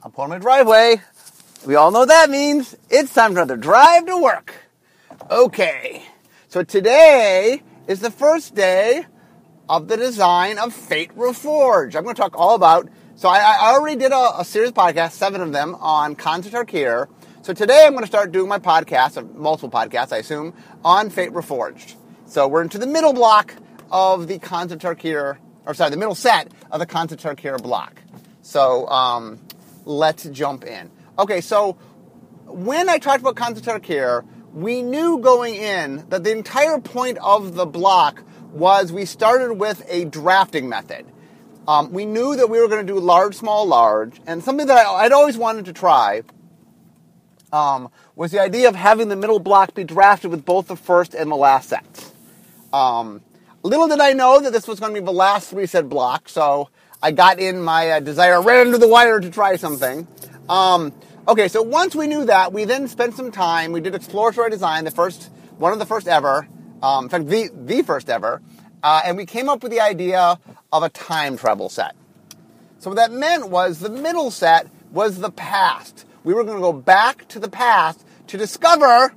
[0.00, 1.00] Pulling my driveway.
[1.66, 2.74] We all know that means.
[2.90, 4.52] It's time for another drive to work.
[5.30, 6.02] Okay.
[6.48, 9.06] So today is the first day
[9.68, 11.94] of the design of Fate Reforged.
[11.94, 12.88] I'm going to talk all about.
[13.14, 16.18] So I, I already did a, a, series of podcasts, seven of them on of
[16.18, 17.08] Tarkir.
[17.42, 20.54] So today I'm going to start doing my podcast, multiple podcasts, I assume,
[20.84, 21.94] on Fate Reforged.
[22.26, 23.54] So we're into the middle block
[23.90, 25.36] of the of Tarkir,
[25.66, 28.02] or sorry, the middle set of the of Tarkir block.
[28.42, 29.38] So um,
[29.84, 30.90] let's jump in.
[31.18, 31.76] Okay, so
[32.46, 37.54] when I talked about Khans care, we knew going in that the entire point of
[37.54, 41.06] the block was we started with a drafting method.
[41.66, 44.86] Um, we knew that we were going to do large, small, large, and something that
[44.86, 46.22] I, would always wanted to try
[47.52, 51.14] um, was the idea of having the middle block be drafted with both the first
[51.14, 52.12] and the last sets.
[52.72, 53.22] Um,
[53.62, 56.28] little did I know that this was going to be the last three set block,
[56.28, 56.68] so
[57.04, 60.06] I got in my uh, desire right under the wire to try something.
[60.48, 60.92] Um,
[61.26, 63.72] okay, so once we knew that, we then spent some time.
[63.72, 66.46] We did exploratory design, the first, one of the first ever,
[66.80, 68.40] um, in fact, the, the first ever,
[68.84, 70.38] uh, and we came up with the idea
[70.72, 71.96] of a time travel set.
[72.78, 76.06] So what that meant was the middle set was the past.
[76.22, 79.12] We were going to go back to the past to discover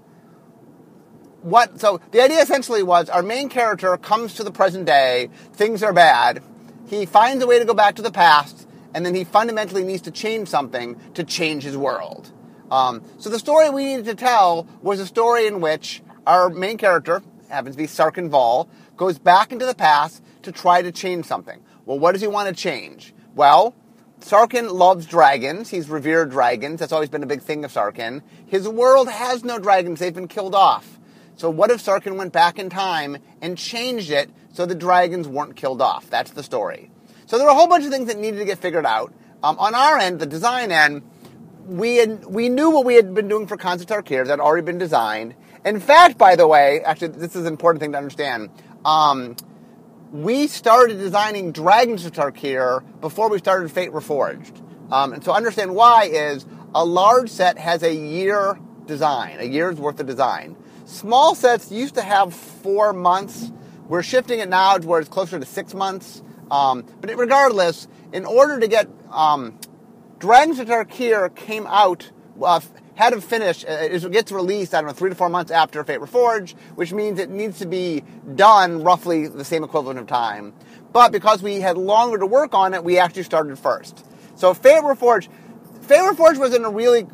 [1.41, 1.79] what.
[1.79, 5.93] So the idea essentially was our main character comes to the present day, things are
[5.93, 6.41] bad
[6.87, 10.03] he finds a way to go back to the past, and then he fundamentally needs
[10.03, 12.31] to change something to change his world.
[12.71, 16.77] Um, so the story we needed to tell was a story in which our main
[16.77, 21.25] character, happens to be Sarkhan Vol, goes back into the past to try to change
[21.25, 21.61] something.
[21.85, 23.13] Well, what does he want to change?
[23.35, 23.75] Well,
[24.21, 25.69] Sarkhan loves dragons.
[25.69, 26.79] He's revered dragons.
[26.79, 28.23] That's always been a big thing of Sarkhan.
[28.47, 29.99] His world has no dragons.
[29.99, 30.99] They've been killed off.
[31.35, 35.57] So what if Sarkhan went back in time and changed it so the dragons weren't
[35.57, 36.09] killed off.
[36.09, 36.89] That's the story.
[37.25, 39.13] So there were a whole bunch of things that needed to get figured out.
[39.43, 41.03] Um, on our end, the design end,
[41.65, 44.65] we had, we knew what we had been doing for of Tarkir that had already
[44.65, 45.35] been designed.
[45.65, 48.49] In fact, by the way, actually, this is an important thing to understand.
[48.85, 49.35] Um,
[50.13, 54.61] we started designing Dragons of Tarkir before we started Fate Reforged.
[54.89, 59.75] Um, and so understand why is a large set has a year design, a year's
[59.75, 60.55] worth of design.
[60.85, 63.51] Small sets used to have four months
[63.87, 66.21] we're shifting it now to where it's closer to six months.
[66.51, 69.59] Um, but regardless, in order to get um,
[70.19, 72.59] Tarkir came out, uh,
[72.95, 75.83] had to finish, uh, it gets released, I don't know, three to four months after
[75.83, 78.03] Fate Reforged, which means it needs to be
[78.35, 80.53] done roughly the same equivalent of time.
[80.93, 84.05] But because we had longer to work on it, we actually started first.
[84.35, 85.29] So Fate Reforged,
[85.81, 87.05] Fate Reforged was in a really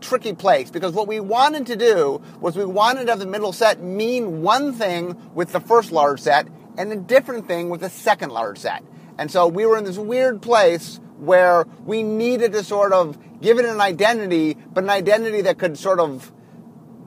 [0.00, 3.52] tricky place because what we wanted to do was we wanted to have the middle
[3.52, 6.48] set mean one thing with the first large set
[6.78, 8.82] and a different thing with the second large set.
[9.18, 13.58] And so we were in this weird place where we needed to sort of give
[13.58, 16.32] it an identity, but an identity that could sort of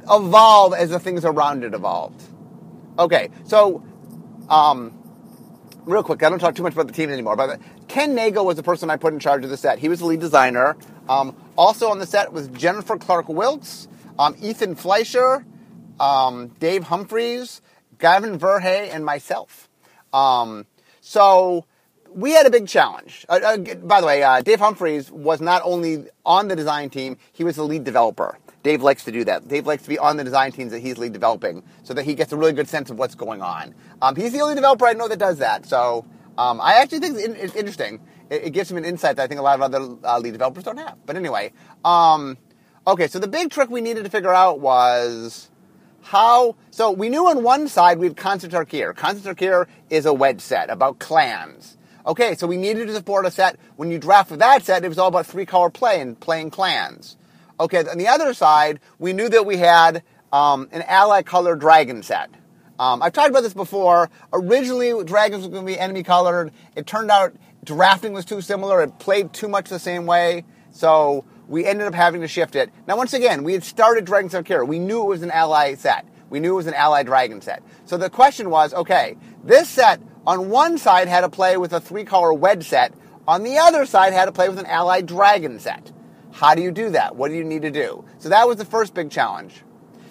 [0.10, 2.22] evolve as the things around it evolved.
[2.98, 3.84] Okay, so
[4.50, 4.98] um,
[5.86, 8.56] real quick, I don't talk too much about the team anymore, but Ken Nagle was
[8.56, 9.80] the person I put in charge of the set.
[9.80, 10.78] He was the lead designer.
[11.10, 13.88] Um, also on the set was Jennifer Clark Wilkes,
[14.20, 15.44] um, Ethan Fleischer,
[16.00, 17.62] um, Dave Humphreys,
[17.98, 19.68] Gavin Verhey, and myself.
[20.14, 20.68] Um,
[21.02, 21.66] so
[22.14, 23.26] we had a big challenge.
[23.28, 27.18] Uh, uh, by the way, uh, Dave Humphreys was not only on the design team,
[27.34, 28.38] he was the lead developer.
[28.62, 29.48] Dave likes to do that.
[29.48, 32.14] Dave likes to be on the design teams that he's lead developing so that he
[32.14, 33.74] gets a really good sense of what's going on.
[34.02, 35.66] Um, he's the only developer I know that does that.
[35.66, 36.06] So
[36.40, 39.40] um, I actually think it's interesting it, it, gives him an insight that I think
[39.40, 40.98] a lot of other uh, lead developers don't have.
[41.06, 41.52] But anyway,
[41.84, 42.38] um,
[42.88, 45.50] okay, so the big trick we needed to figure out was
[46.02, 46.56] how.
[46.72, 48.96] So we knew on one side we had Khans of Tarkir.
[48.96, 51.78] Khans of Tarkir is a wedge set about clans.
[52.06, 53.58] Okay, so we needed to support a set.
[53.76, 56.52] When you draft for that set, it was all about three color play and playing
[56.52, 57.18] clans.
[57.60, 60.02] Okay, on the other side, we knew that we had
[60.32, 62.30] um, an ally color dragon set.
[62.80, 64.10] Um, I've talked about this before.
[64.32, 66.52] Originally, dragons were going to be enemy colored.
[66.76, 68.82] It turned out drafting was too similar.
[68.82, 70.46] It played too much the same way.
[70.72, 72.72] So we ended up having to shift it.
[72.88, 74.66] Now, once again, we had started Dragons of Tarkir.
[74.66, 76.08] We knew it was an ally set.
[76.30, 77.64] We knew it was an ally dragon set.
[77.86, 81.82] So the question was, okay, this set on one side had to play with a
[81.82, 82.94] three color wedge set.
[83.28, 85.92] On the other side had to play with an ally dragon set.
[86.32, 87.16] How do you do that?
[87.16, 88.06] What do you need to do?
[88.20, 89.64] So that was the first big challenge.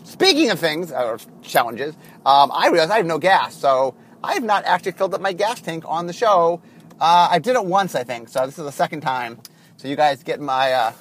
[0.09, 1.95] Speaking of things, or challenges,
[2.25, 3.55] um, I realized I have no gas.
[3.55, 3.95] So
[4.25, 6.61] I have not actually filled up my gas tank on the show
[7.01, 9.39] uh, I did it once, I think, so this is the second time.
[9.77, 10.93] So you guys get my uh,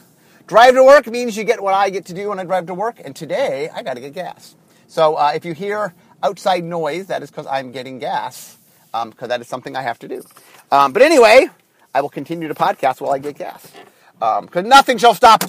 [0.45, 2.75] drive to work means you get what I get to do when I drive to
[2.75, 4.56] work, and today I got to get gas.
[4.88, 8.57] So uh, if you hear outside noise, that is because I'm getting gas,
[8.92, 10.24] because um, that is something I have to do.
[10.71, 11.48] Um, but anyway,
[11.95, 13.71] I will continue to podcast while I get gas.
[14.19, 15.44] because nothing shall stop,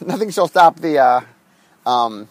[0.00, 1.20] nothing shall stop the uh,
[1.84, 2.28] um,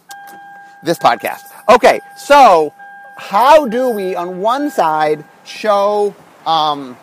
[0.84, 1.44] this podcast.
[1.70, 2.74] Okay, so
[3.18, 6.98] how do we on one side show um,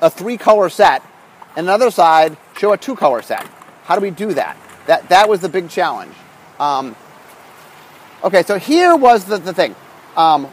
[0.00, 1.02] a three color set,
[1.56, 3.46] and another side show a two color set?
[3.84, 4.56] How do we do that?
[4.86, 6.14] That that was the big challenge.
[6.58, 6.96] Um,
[8.24, 9.74] okay, so here was the, the thing.
[10.16, 10.48] Um,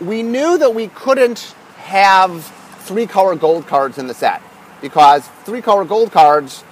[0.00, 2.44] we knew that we couldn't have
[2.80, 4.42] three color gold cards in the set
[4.80, 6.64] because three color gold cards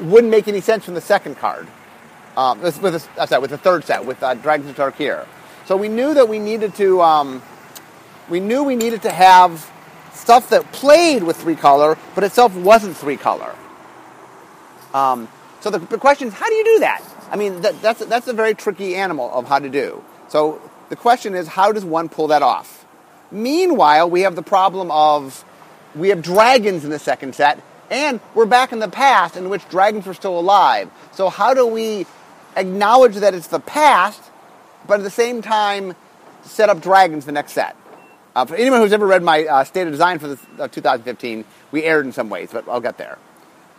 [0.00, 1.66] wouldn't make any sense from the second card.
[2.36, 5.26] Um, with, with, a, sorry, with the third set, with uh, Dragons of Tarkir.
[5.64, 7.42] So we knew that we needed to, um,
[8.28, 9.70] we knew we needed to have
[10.12, 13.54] stuff that played with three color, but itself wasn't three color.
[14.92, 15.28] Um,
[15.60, 17.02] so the, the, question is, how do you do that?
[17.30, 20.04] I mean, that, that's, that's a very tricky animal of how to do.
[20.28, 22.86] So the question is, how does one pull that off?
[23.30, 25.44] Meanwhile, we have the problem of
[25.94, 29.68] we have dragons in the second set, and we're back in the past in which
[29.68, 30.90] dragons were still alive.
[31.12, 32.06] So how do we
[32.56, 34.22] acknowledge that it's the past,
[34.86, 35.94] but at the same time
[36.42, 37.76] set up dragons the next set?
[38.34, 41.44] Uh, for anyone who's ever read my uh, state of design for this, uh, 2015,
[41.72, 43.18] we erred in some ways, but I'll get there.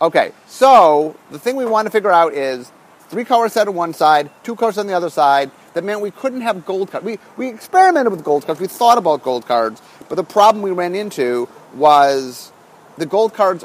[0.00, 2.72] Okay, so the thing we want to figure out is
[3.08, 5.50] three color set on one side, two colors on the other side.
[5.74, 7.06] That meant we couldn't have gold cards.
[7.06, 8.60] We, we experimented with gold cards.
[8.60, 12.52] We thought about gold cards, but the problem we ran into was
[12.96, 13.64] the gold cards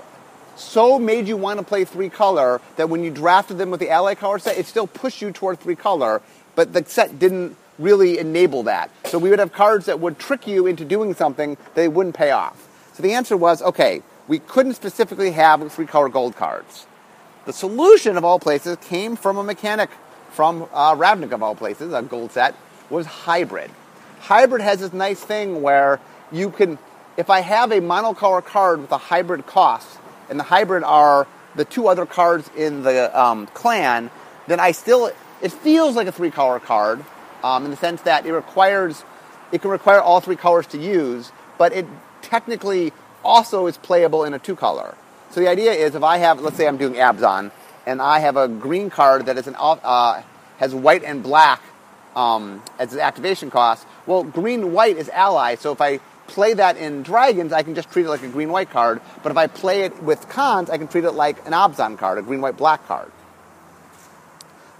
[0.56, 3.90] so made you want to play three color that when you drafted them with the
[3.90, 6.22] ally color set, it still pushed you toward three color,
[6.56, 8.92] but the set didn't really enable that.
[9.06, 12.32] So we would have cards that would trick you into doing something they wouldn't pay
[12.32, 12.68] off.
[12.94, 16.86] So the answer was okay, we couldn't specifically have three color gold cards.
[17.46, 19.90] The solution of all places came from a mechanic
[20.32, 22.56] from uh, Ravnica of all places, a gold set,
[22.90, 23.70] was hybrid.
[24.22, 26.00] Hybrid has this nice thing where
[26.32, 26.80] you can,
[27.18, 30.00] if I have a monocolor card with a hybrid cost,
[30.30, 34.10] and the hybrid are the two other cards in the um, clan,
[34.48, 35.12] then I still,
[35.42, 37.04] it feels like a three color card
[37.44, 39.04] um, in the sense that it requires,
[39.52, 41.86] it can require all three colors to use, but it
[42.22, 42.92] technically
[43.24, 44.96] also is playable in a two color.
[45.32, 47.52] So the idea is if I have, let's say I'm doing Abzan,
[47.86, 50.22] and I have a green card that is an uh,
[50.58, 51.62] has white and black
[52.16, 53.86] um, as an activation cost.
[54.06, 56.00] Well, green white is ally, so if I
[56.34, 59.02] play that in dragons, I can just treat it like a green white card.
[59.22, 62.18] But if I play it with Khans, I can treat it like an Abzan card,
[62.18, 63.12] a green white black card.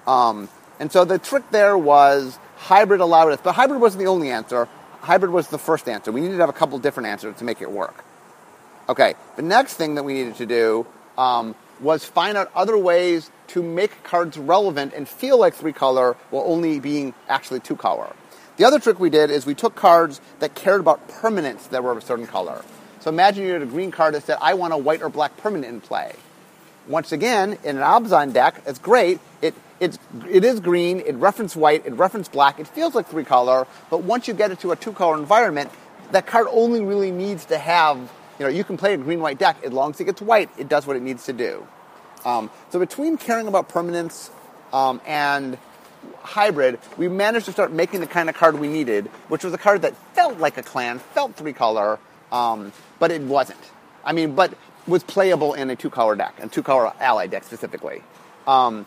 [0.08, 4.32] Um, and so the trick there was hybrid allowed us, but hybrid wasn't the only
[4.32, 4.68] answer.
[5.02, 6.12] Hybrid was the first answer.
[6.12, 8.04] We needed to have a couple different answers to make it work.
[8.90, 10.86] Okay, the next thing that we needed to do
[11.18, 16.18] um, was find out other ways to make cards relevant and feel like three color
[16.32, 18.14] while only being actually two color.
[18.58, 21.92] The other trick we did is we took cards that cared about permanents that were
[21.92, 22.64] of a certain color.
[23.00, 25.36] So imagine you had a green card that said, I want a white or black
[25.38, 26.14] permanent in play.
[26.88, 29.20] Once again, in an Abzan deck, it's great.
[29.42, 29.98] It, it's,
[30.30, 34.04] it is green, it references white, it references black, it feels like three color, but
[34.04, 35.70] once you get it to a two color environment,
[36.12, 37.98] that card only really needs to have,
[38.40, 40.50] you know, you can play a green white deck as long as it gets white,
[40.58, 41.68] it does what it needs to do.
[42.24, 44.30] Um, so between caring about permanence
[44.72, 45.58] um, and
[46.24, 49.58] hybrid, we managed to start making the kind of card we needed, which was a
[49.58, 52.00] card that felt like a clan, felt three color,
[52.32, 53.60] um, but it wasn't.
[54.04, 54.54] I mean, but
[54.88, 58.02] was playable in a two color deck, and two color ally deck specifically.
[58.48, 58.86] Um,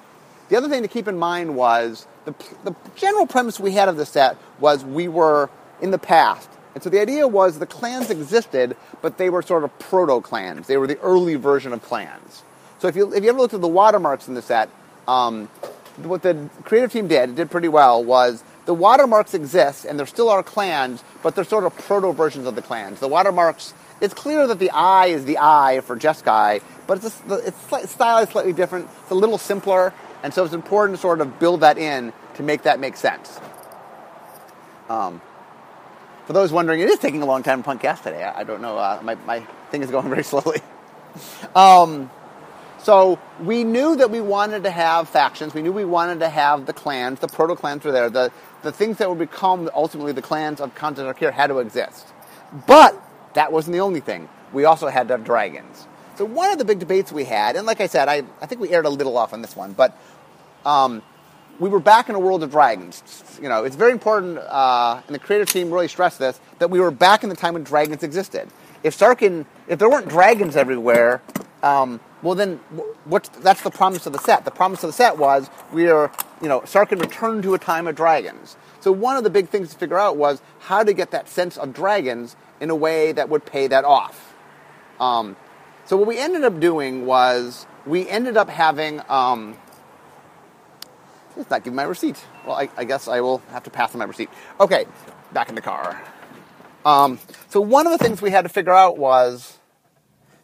[0.48, 2.34] the other thing to keep in mind was the,
[2.64, 6.48] the general premise we had of the set was we were in the past.
[6.74, 10.66] And so the idea was the clans existed, but they were sort of proto clans.
[10.66, 12.42] They were the early version of clans.
[12.78, 14.68] So if you if you ever looked at the watermarks in the set,
[15.08, 15.48] um,
[15.98, 20.28] what the creative team did, did pretty well, was the watermarks exist and there still
[20.28, 23.00] are clans, but they're sort of proto versions of the clans.
[23.00, 27.34] The watermarks, it's clear that the eye is the eye for Jeskai, but it's, a,
[27.46, 28.88] it's stylized slightly different.
[29.02, 32.42] It's a little simpler, and so it's important to sort of build that in to
[32.42, 33.40] make that make sense.
[34.88, 35.20] Um,
[36.26, 38.22] for those wondering, it is taking a long time to podcast today.
[38.22, 38.76] I, I don't know.
[38.76, 40.60] Uh, my, my thing is going very slowly.
[41.54, 42.10] um,
[42.86, 45.52] so we knew that we wanted to have factions.
[45.54, 47.18] We knew we wanted to have the clans.
[47.18, 48.08] The proto clans were there.
[48.08, 48.30] The
[48.62, 52.06] the things that would become ultimately the clans of of Tarkir had to exist.
[52.64, 52.94] But
[53.34, 54.28] that wasn't the only thing.
[54.52, 55.88] We also had to have dragons.
[56.14, 58.60] So one of the big debates we had, and like I said, I, I think
[58.60, 59.98] we aired a little off on this one, but
[60.64, 61.02] um,
[61.58, 63.02] we were back in a world of dragons.
[63.42, 66.78] You know, it's very important, uh, and the creative team really stressed this, that we
[66.78, 68.48] were back in the time when dragons existed.
[68.84, 71.20] If Sarkhan, if there weren't dragons everywhere,
[71.64, 72.56] um, well, then
[73.04, 74.44] what, that's the promise of the set.
[74.44, 77.86] The promise of the set was we are, you know, Sarkhan returned to a time
[77.86, 78.56] of dragons.
[78.80, 81.56] So one of the big things to figure out was how to get that sense
[81.56, 84.34] of dragons in a way that would pay that off.
[84.98, 85.36] Um,
[85.84, 89.02] so what we ended up doing was we ended up having.
[89.08, 89.56] Um,
[91.36, 92.24] it's not giving my receipt.
[92.46, 94.30] Well, I, I, guess I will have to pass on my receipt.
[94.58, 94.86] Okay,
[95.32, 96.02] back in the car.
[96.84, 97.18] Um,
[97.50, 99.58] so one of the things we had to figure out was,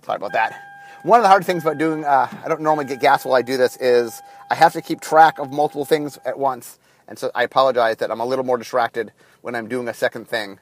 [0.04, 0.71] sorry about that.
[1.04, 3.42] One of the hard things about doing, uh, I don't normally get gas while I
[3.42, 6.78] do this, is I have to keep track of multiple things at once.
[7.08, 10.28] And so I apologize that I'm a little more distracted when I'm doing a second
[10.28, 10.60] thing.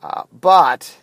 [0.00, 0.96] Uh, but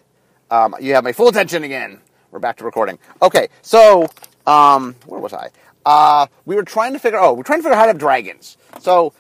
[0.50, 2.00] um, you have my full attention again.
[2.32, 2.98] We're back to recording.
[3.22, 4.08] Okay, so
[4.46, 5.50] um, where was I?
[5.86, 7.20] Uh, we were trying to figure.
[7.20, 8.58] Oh, we're trying to figure out how to have dragons.
[8.80, 9.12] So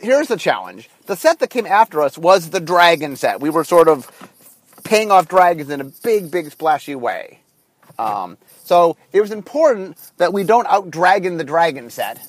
[0.00, 0.88] here's the challenge.
[1.06, 3.40] The set that came after us was the dragon set.
[3.40, 4.10] We were sort of
[4.92, 7.40] paying off dragons in a big, big, splashy way.
[7.98, 12.20] Um, so it was important that we don't out dragon the dragon set.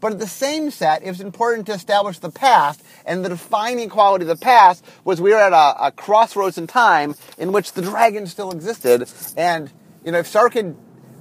[0.00, 3.90] But at the same set, it was important to establish the past, and the defining
[3.90, 7.72] quality of the past was we were at a, a crossroads in time in which
[7.72, 9.06] the dragons still existed.
[9.36, 9.70] And,
[10.02, 10.76] you know, if Sarkhan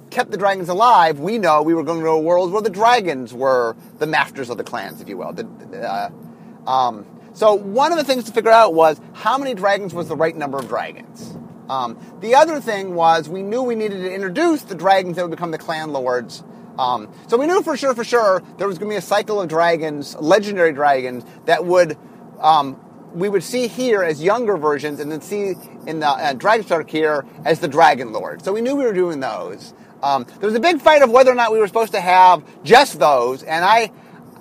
[0.10, 3.34] kept the dragons alive, we know we were going to a world where the dragons
[3.34, 5.34] were the masters of the clans, if you will.
[5.34, 5.46] The,
[5.84, 7.06] uh, um,
[7.38, 10.36] so one of the things to figure out was how many dragons was the right
[10.36, 11.38] number of dragons.
[11.70, 15.30] Um, the other thing was we knew we needed to introduce the dragons that would
[15.30, 16.44] become the clan lords.
[16.80, 19.40] Um, so we knew for sure, for sure, there was going to be a cycle
[19.40, 21.96] of dragons, legendary dragons, that would
[22.40, 22.80] um,
[23.14, 25.54] we would see here as younger versions, and then see
[25.86, 28.44] in the uh, Dragons of Tarkir as the Dragon Lord.
[28.44, 29.76] So we knew we were doing those.
[30.02, 32.44] Um, there was a big fight of whether or not we were supposed to have
[32.64, 33.92] just those, and I,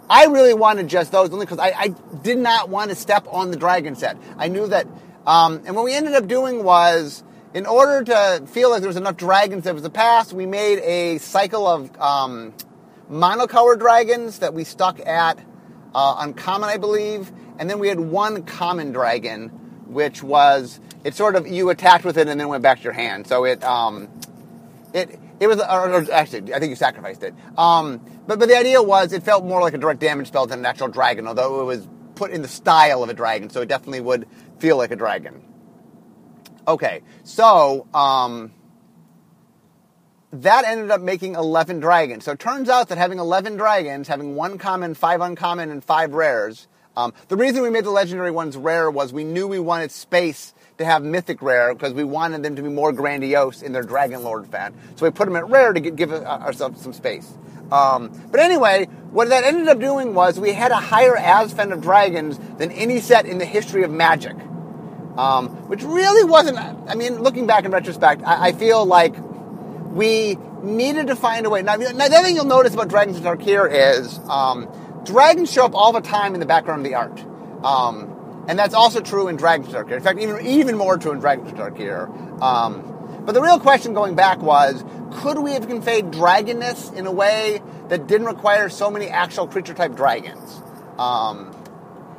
[0.09, 1.89] I really wanted just those only because I, I,
[2.23, 4.17] did not want to step on the dragon set.
[4.39, 4.87] I knew that,
[5.27, 8.97] um, and what we ended up doing was, in order to feel like there was
[8.97, 12.55] enough dragons that was the past, we made a cycle of um,
[13.11, 15.39] monocolor dragons that we stuck at
[15.95, 19.49] uh, uncommon, I believe, and then we had one common dragon,
[19.87, 22.93] which was it sort of you attacked with it and then went back to your
[22.93, 23.27] hand.
[23.27, 24.09] So it um,
[24.93, 27.35] it it was, or, or actually, I think you sacrificed it.
[27.59, 30.61] Um, but, but the idea was it felt more like a direct damage spell than
[30.61, 33.69] an actual dragon, although it was put in the style of a dragon, so it
[33.69, 34.27] definitely would
[34.59, 35.43] feel like a dragon.
[36.67, 38.53] Okay, so um,
[40.33, 42.25] that ended up making 11 dragons.
[42.25, 46.15] So it turns out that having 11 dragons, having one common, five uncommon, and five
[46.15, 46.67] rares,
[46.97, 50.55] um, the reason we made the legendary ones rare was we knew we wanted space
[50.79, 54.23] to have mythic rare because we wanted them to be more grandiose in their Dragon
[54.23, 54.75] Lord fan.
[54.97, 57.33] So we put them at rare to give ourselves some space.
[57.73, 61.81] Um, but anyway, what that ended up doing was we had a higher as-fan of
[61.81, 64.37] dragons than any set in the history of Magic.
[65.17, 69.15] Um, which really wasn't, I mean, looking back in retrospect, I, I feel like
[69.97, 71.63] we needed to find a way.
[71.63, 74.69] Now, now, the other thing you'll notice about Dragons of Tarkir is um,
[75.07, 77.19] dragons show up all the time in the background of the art.
[77.65, 78.16] Um,
[78.49, 79.97] and that's also true in Dragons of Tarkir.
[79.97, 82.41] In fact, even, even more true in Dragons of Tarkir.
[82.41, 82.93] Um,
[83.25, 84.85] but the real question going back was,
[85.15, 89.75] could we have conveyed dragonness in a way that didn't require so many actual creature
[89.75, 90.63] type dragons?
[90.99, 91.53] Um,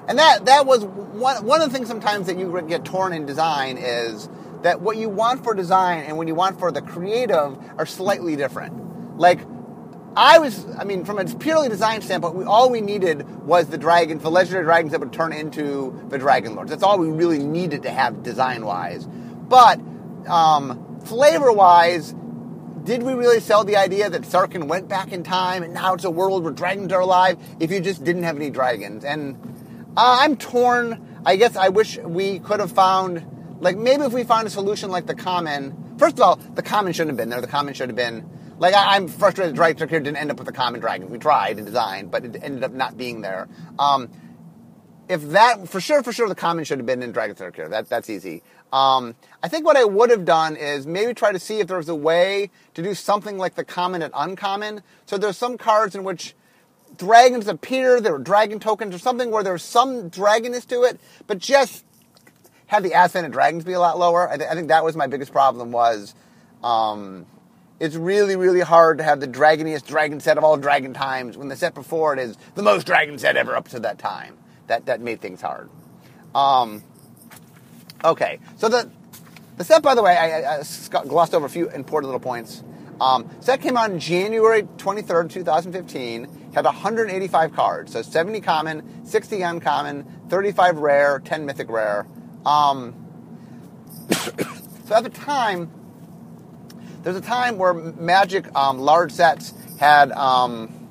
[0.08, 3.26] and that, that was one, one of the things sometimes that you get torn in
[3.26, 4.30] design is
[4.64, 8.36] that what you want for design and what you want for the creative are slightly
[8.36, 9.18] different.
[9.18, 9.40] Like,
[10.18, 13.78] I was, I mean, from a purely design standpoint, we, all we needed was the
[13.78, 16.72] dragon, the legendary dragons that would turn into the Dragon Lords.
[16.72, 19.06] That's all we really needed to have design wise.
[19.06, 19.80] But
[20.28, 22.16] um, flavor wise,
[22.84, 26.04] did we really sell the idea that Sarkhan went back in time and now it's
[26.04, 29.06] a world where dragons are alive if you just didn't have any dragons?
[29.06, 29.36] And
[29.96, 31.20] uh, I'm torn.
[31.28, 33.24] I guess I wish we could have found,
[33.60, 35.96] like, maybe if we found a solution like the common.
[36.00, 37.42] First of all, the common shouldn't have been there.
[37.42, 38.28] The common should have been
[38.60, 41.10] like I, am frustrated Drake here didn't end up with a common dragon.
[41.10, 43.48] We tried and designed, but it ended up not being there.
[43.78, 44.10] Um,
[45.10, 47.70] if that for sure, for sure, the common should have been in Dragons of Tarkir.
[47.70, 48.44] That that's easy.
[48.74, 51.78] Um, I think what I would have done is maybe try to see if there
[51.78, 54.82] was a way to do something like the common and uncommon.
[55.06, 56.36] So there's some cards in which
[56.98, 61.38] dragons appear, there were dragon tokens or something where there's some dragonness to it, but
[61.38, 61.86] just
[62.66, 64.30] have the ascendant dragons be a lot lower.
[64.30, 66.14] I, th- I think that was my biggest problem was.
[66.64, 67.26] Um,
[67.80, 71.48] it's really, really hard to have the dragoniest dragon set of all dragon times when
[71.48, 74.38] the set before it is the most dragon set ever up to that time.
[74.68, 75.70] That that made things hard.
[76.36, 76.84] Um,
[78.04, 78.90] okay, so the
[79.58, 80.64] the set, by the way, I, I
[81.08, 82.64] glossed over a few important little points.
[83.00, 86.52] Um, set came out January 23rd, 2015.
[86.54, 92.08] Had 185 cards, so 70 common, 60 uncommon, 35 rare, 10 mythic rare.
[92.46, 92.96] Um,
[94.86, 95.70] so at the time,
[97.08, 100.90] there's a time where Magic um, large sets had, um,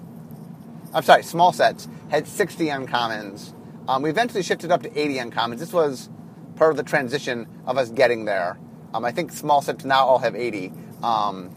[0.95, 3.53] I'm sorry, small sets had 60 uncommons.
[3.87, 5.59] Um, we eventually shifted up to 80 uncommons.
[5.59, 6.09] This was
[6.55, 8.59] part of the transition of us getting there.
[8.95, 10.73] Um, I think small sets now all have 80.
[11.03, 11.55] Um,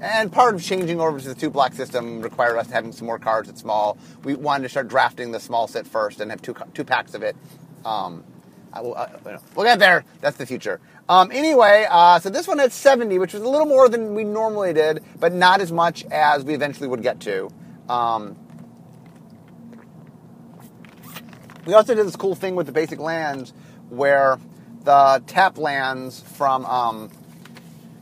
[0.00, 3.18] And part of changing over to the two block system required us having some more
[3.18, 3.98] cards at small.
[4.22, 7.24] We wanted to start drafting the small set first and have two two packs of
[7.24, 7.36] it.
[8.72, 9.08] I will, uh,
[9.54, 10.04] we'll get there.
[10.20, 10.80] That's the future.
[11.08, 14.22] Um, anyway, uh, so this one had 70, which was a little more than we
[14.22, 17.50] normally did, but not as much as we eventually would get to.
[17.88, 18.36] Um,
[21.66, 23.52] we also did this cool thing with the basic lands
[23.88, 24.38] where
[24.84, 27.10] the tap lands from um,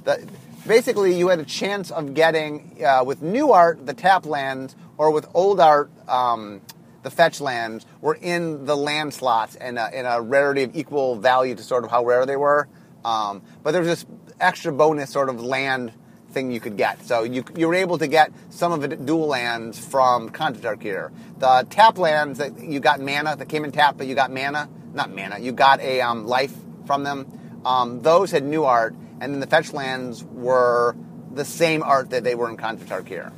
[0.04, 0.28] the,
[0.66, 5.10] basically you had a chance of getting uh, with new art the tap lands or
[5.10, 6.60] with old art um,
[7.02, 11.55] the fetch lands were in the land slots and in a rarity of equal value
[11.55, 12.69] to sort of how rare they were.
[13.05, 14.07] Um, but there was this
[14.40, 15.93] extra bonus sort of land
[16.31, 17.05] thing you could get.
[17.05, 21.11] So you, you were able to get some of the dual lands from of Tarkir.
[21.38, 24.69] The tap lands that you got mana, that came in tap, but you got mana,
[24.93, 26.55] not mana, you got a um, life
[26.87, 27.61] from them.
[27.64, 30.97] Um, those had new art, and then the fetch lands were
[31.33, 33.33] the same art that they were in of Tarkir.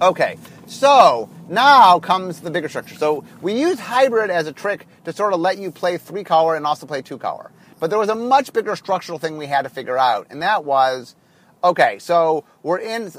[0.00, 2.94] Okay, so now comes the bigger structure.
[2.94, 6.56] So we use hybrid as a trick to sort of let you play three color
[6.56, 7.50] and also play two color.
[7.80, 10.64] But there was a much bigger structural thing we had to figure out, and that
[10.64, 11.16] was
[11.62, 13.12] okay, so we're in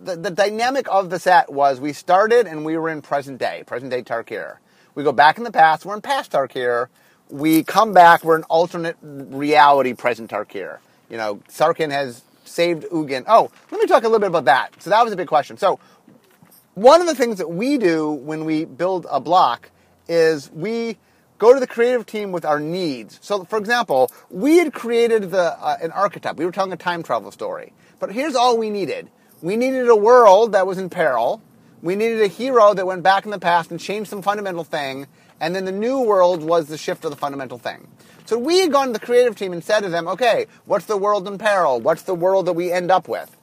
[0.00, 3.64] the, the dynamic of the set was we started and we were in present day,
[3.66, 4.58] present day Tarkir.
[4.94, 6.88] We go back in the past, we're in past Tarkir.
[7.30, 10.78] We come back, we're in alternate reality present Tarkir.
[11.10, 13.24] You know, Sarkhan has saved Ugin.
[13.28, 14.82] Oh, let me talk a little bit about that.
[14.82, 15.56] So that was a big question.
[15.56, 15.78] So
[16.78, 19.70] one of the things that we do when we build a block
[20.06, 20.96] is we
[21.38, 23.18] go to the creative team with our needs.
[23.20, 26.36] So, for example, we had created the, uh, an archetype.
[26.36, 27.72] We were telling a time travel story.
[27.98, 29.10] But here's all we needed.
[29.42, 31.42] We needed a world that was in peril.
[31.82, 35.08] We needed a hero that went back in the past and changed some fundamental thing.
[35.40, 37.88] And then the new world was the shift of the fundamental thing.
[38.24, 40.96] So we had gone to the creative team and said to them, okay, what's the
[40.96, 41.80] world in peril?
[41.80, 43.36] What's the world that we end up with?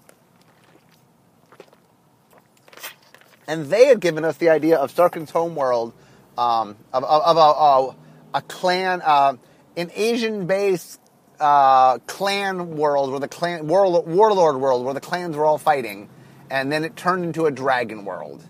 [3.48, 5.94] And they had given us the idea of Sarkhan's homeworld,
[6.38, 9.36] um, of, of, of a, a, clan, uh,
[9.78, 11.00] an Asian-based
[11.40, 16.10] uh, clan world, where the clan warlord, warlord world, where the clans were all fighting,
[16.50, 18.44] and then it turned into a dragon world.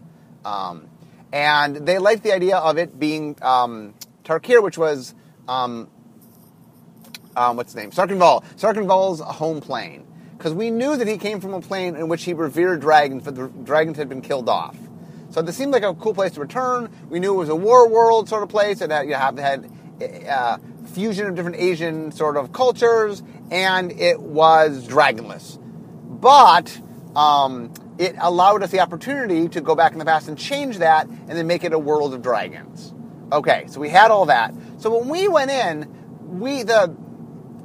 [0.44, 0.88] Um,
[1.32, 5.14] and they liked the idea of it being um, Tarkir, which was
[5.48, 5.90] um,
[7.36, 7.92] um, what's the name?
[7.92, 10.06] Sarkhan Vol's home plane.
[10.38, 13.36] Because we knew that he came from a plane in which he revered dragons, but
[13.36, 14.76] the dragons had been killed off.
[15.36, 16.90] So this seemed like a cool place to return.
[17.10, 19.70] We knew it was a war world sort of place, and that you have had
[20.30, 20.60] uh,
[20.94, 23.22] fusion of different Asian sort of cultures,
[23.52, 25.60] and it was dragonless.
[26.22, 26.80] But
[27.18, 31.06] um, it allowed us the opportunity to go back in the past and change that,
[31.06, 32.94] and then make it a world of dragons.
[33.34, 34.56] Okay, so we had all that.
[34.78, 36.88] So when we went in, we the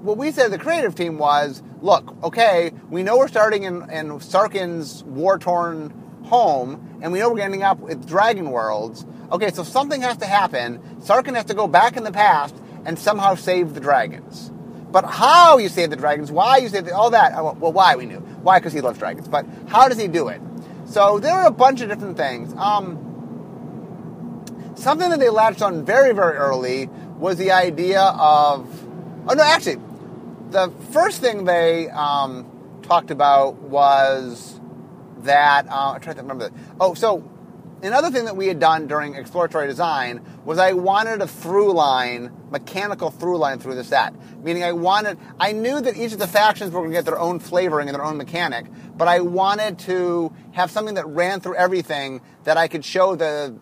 [0.03, 4.19] what we said the creative team was, look, okay, we know we're starting in, in
[4.19, 5.95] Sarkhan's war torn
[6.31, 9.05] home, and we know we're ending up with Dragon Worlds.
[9.33, 10.79] Okay, so something has to happen.
[11.01, 12.55] Sarkhan has to go back in the past
[12.87, 14.51] and somehow save the dragons.
[14.91, 17.97] But how you save the dragons, why you save the, all that, uh, well, why
[17.97, 18.21] we knew.
[18.43, 18.59] Why?
[18.59, 19.29] Because he loves dragons.
[19.29, 20.41] But how does he do it?
[20.87, 22.55] So there are a bunch of different things.
[22.55, 22.99] Um,
[24.77, 26.87] something that they latched on very, very early
[27.19, 28.69] was the idea of,
[29.29, 29.81] oh no, actually,
[30.51, 32.47] the first thing they um,
[32.83, 34.60] talked about was
[35.25, 36.49] that uh, I'm trying to remember.
[36.49, 36.59] That.
[36.81, 37.29] Oh, so
[37.83, 42.33] another thing that we had done during exploratory design was I wanted a through line,
[42.51, 44.15] mechanical through line through the set.
[44.43, 47.19] Meaning I wanted, I knew that each of the factions were going to get their
[47.19, 51.57] own flavoring and their own mechanic, but I wanted to have something that ran through
[51.57, 53.59] everything that I could show the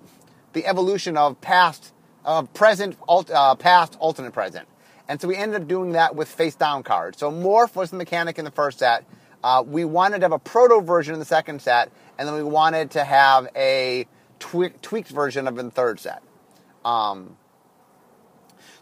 [0.53, 1.93] the evolution of past,
[2.25, 4.67] uh, present, alt, uh, past, alternate present.
[5.09, 7.19] And so we ended up doing that with face down cards.
[7.19, 9.05] So morph was the mechanic in the first set.
[9.43, 12.43] Uh, we wanted to have a proto version in the second set, and then we
[12.43, 14.07] wanted to have a
[14.39, 16.23] tweaked version of the third set.
[16.85, 17.37] Um,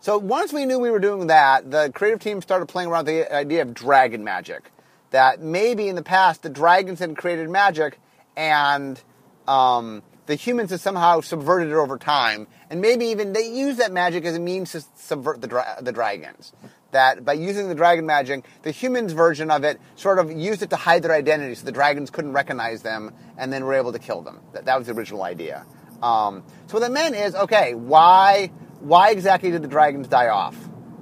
[0.00, 3.16] so once we knew we were doing that, the creative team started playing around with
[3.28, 4.70] the idea of dragon magic.
[5.10, 7.98] That maybe in the past the dragons had created magic,
[8.36, 9.00] and
[9.46, 13.92] um, the humans have somehow subverted it over time, and maybe even they use that
[13.92, 16.52] magic as a means to subvert the, dra- the dragons
[16.92, 20.70] that by using the dragon magic, the humans version of it sort of used it
[20.70, 23.98] to hide their identity so the dragons couldn't recognize them and then were able to
[23.98, 24.40] kill them.
[24.52, 25.66] That, that was the original idea.
[26.02, 28.48] Um, so what that meant is, okay, why,
[28.80, 30.56] why exactly did the dragons die off?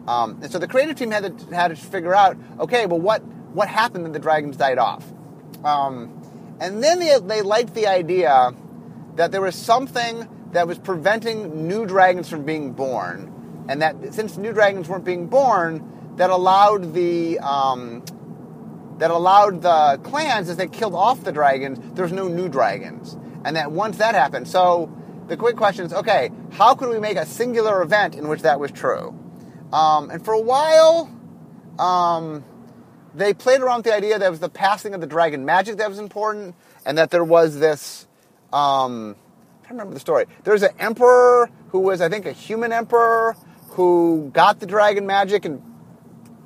[0.06, 3.24] Um, and so the creative team had to, had to figure out, okay, well, what,
[3.24, 5.04] what happened that the dragons died off?
[5.64, 8.54] Um, and then they, they liked the idea
[9.16, 13.33] that there was something that was preventing new dragons from being born
[13.68, 18.04] and that since new dragons weren't being born, that allowed the um,
[18.98, 23.16] that allowed the clans, as they killed off the dragons, there was no new dragons.
[23.44, 24.90] And that once that happened, so
[25.26, 28.60] the quick question is, okay, how could we make a singular event in which that
[28.60, 29.18] was true?
[29.72, 31.10] Um, and for a while,
[31.78, 32.44] um,
[33.14, 35.76] they played around with the idea that it was the passing of the dragon magic
[35.78, 36.54] that was important,
[36.86, 38.06] and that there was this.
[38.52, 39.16] Um,
[39.66, 40.26] I remember the story.
[40.44, 43.34] There's an emperor who was, I think, a human emperor
[43.74, 45.62] who got the dragon magic and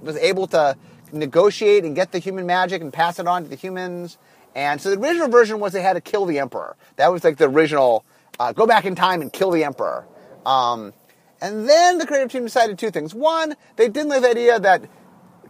[0.01, 0.77] was able to
[1.13, 4.19] negotiate and get the human magic and pass it on to the humans.
[4.55, 6.77] And so the original version was they had to kill the emperor.
[6.97, 8.05] That was like the original
[8.39, 10.07] uh, go back in time and kill the emperor.
[10.47, 10.93] Um,
[11.41, 13.15] and then the creative team decided two things.
[13.15, 14.83] One, they didn't like the idea that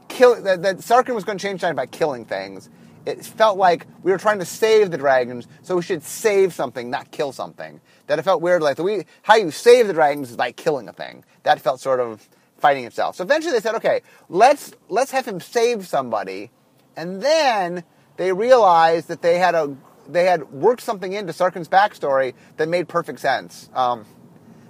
[0.09, 2.69] kill that, that Sarkhan was going to change time by killing things.
[3.07, 6.91] It felt like we were trying to save the dragons, so we should save something,
[6.91, 7.81] not kill something.
[8.07, 10.89] That it felt weird, like the we, how you save the dragons is by killing
[10.89, 11.25] a thing.
[11.43, 13.17] That felt sort of fighting itself.
[13.17, 16.51] So eventually they said, okay, let's let's have him save somebody,
[16.97, 17.85] and then
[18.17, 19.77] they realized that they had a
[20.09, 24.05] they had worked something into Sarkhan's backstory that made perfect sense, um,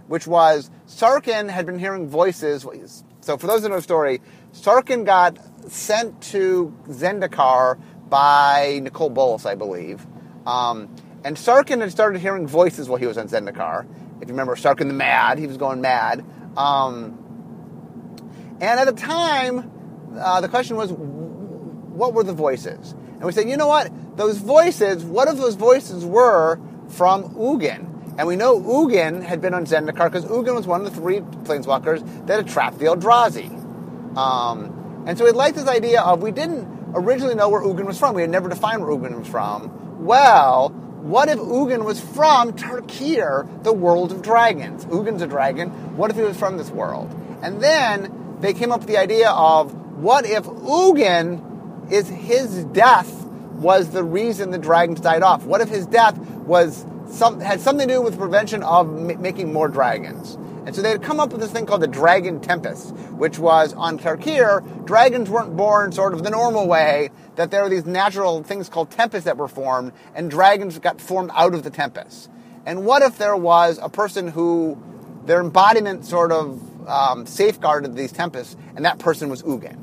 [0.08, 2.66] which was Sarkhan had been hearing voices.
[3.20, 4.20] So for those who know the story,
[4.52, 5.38] Sarkhan got
[5.70, 10.06] sent to Zendikar by Nicol Bolas, I believe.
[10.46, 10.94] Um,
[11.24, 13.86] and Sarkhan had started hearing voices while he was on Zendikar.
[14.20, 16.24] If you remember Sarkhan the Mad, he was going mad.
[16.56, 17.24] Um,
[18.60, 19.70] and at the time,
[20.18, 22.92] uh, the question was, what were the voices?
[22.92, 23.90] And we said, you know what?
[24.16, 28.16] Those voices, what if those voices were from Ugin?
[28.18, 31.20] And we know Ugin had been on Zendikar because Ugin was one of the three
[31.20, 33.48] planeswalkers that had trapped the Eldrazi.
[34.16, 37.98] Um, and so we liked this idea of we didn't originally know where Ugin was
[37.98, 38.14] from.
[38.14, 40.04] We had never defined where Ugin was from.
[40.04, 44.84] Well, what if Ugin was from Tarkir, the world of dragons?
[44.86, 45.96] Ugin's a dragon.
[45.96, 47.08] What if he was from this world?
[47.42, 53.24] And then they came up with the idea of what if Ugin is his death
[53.54, 55.44] was the reason the dragons died off?
[55.44, 59.52] What if his death was some, had something to do with prevention of m- making
[59.52, 60.34] more dragons?
[60.66, 63.72] And so they had come up with this thing called the Dragon Tempest, which was
[63.72, 68.42] on Tarkir, dragons weren't born sort of the normal way, that there were these natural
[68.42, 72.30] things called tempests that were formed, and dragons got formed out of the tempest.
[72.66, 74.76] And what if there was a person who
[75.28, 79.78] their embodiment sort of um, safeguarded these tempests, and that person was Ugin.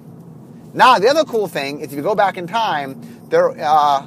[0.74, 4.06] Now, the other cool thing is if you go back in time, there, uh,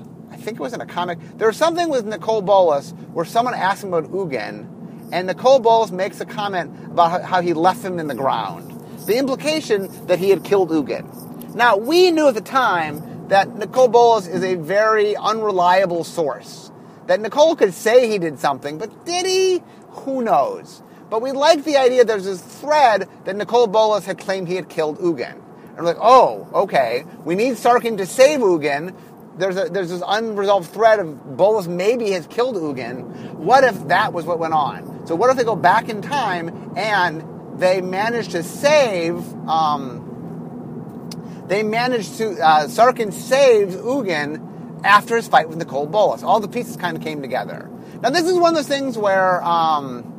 [0.49, 3.85] think it was in a comic, there was something with Nicol Bolas where someone asked
[3.85, 4.67] him about Ugin,
[5.13, 8.73] and Nicol Bolas makes a comment about how he left him in the ground.
[9.07, 11.55] The implication that he had killed Ugin.
[11.55, 16.71] Now, we knew at the time that Nicol Bolas is a very unreliable source.
[17.09, 19.63] That Nicol could say he did something, but did he?
[20.05, 20.83] Who knows?
[21.11, 24.71] But we liked the idea there's this thread that Nicol Bolas had claimed he had
[24.71, 25.43] killed Ugin.
[25.79, 28.95] And we're like, oh, okay, we need Sarkhan to save Ugin.
[29.39, 33.35] There's, a, there's this unresolved thread of Bolas maybe has killed Ugin.
[33.35, 35.07] What if that was what went on?
[35.07, 39.17] So what if they go back in time and they manage to save,
[39.49, 41.07] um,
[41.47, 46.23] they manage to, uh, Sarkhan saves Ugin after his fight with Nicol Bolas.
[46.25, 47.71] All the pieces kind of came together.
[48.03, 50.18] Now this is one of those things where, um,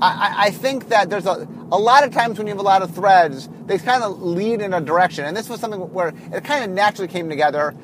[0.00, 2.82] I, I, think that there's a, a lot of times when you have a lot
[2.82, 5.24] of threads, they kind of lead in a direction.
[5.24, 7.74] And this was something where it kind of naturally came together.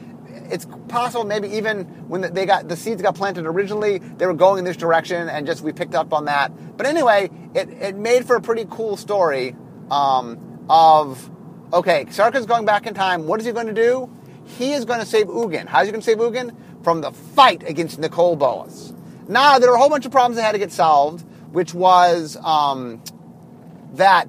[0.51, 4.59] It's possible maybe even when they got the seeds got planted originally, they were going
[4.59, 6.77] in this direction, and just we picked up on that.
[6.77, 9.55] But anyway, it, it made for a pretty cool story
[9.90, 11.31] um, of
[11.73, 13.27] okay, Sarkhan's going back in time.
[13.27, 14.11] What is he going to do?
[14.44, 15.66] He is going to save Ugin.
[15.66, 16.55] How is he going to save Ugin?
[16.83, 18.92] From the fight against Nicol Bolas.
[19.29, 22.37] Now, there are a whole bunch of problems that had to get solved which was
[22.37, 23.03] um,
[23.95, 24.29] that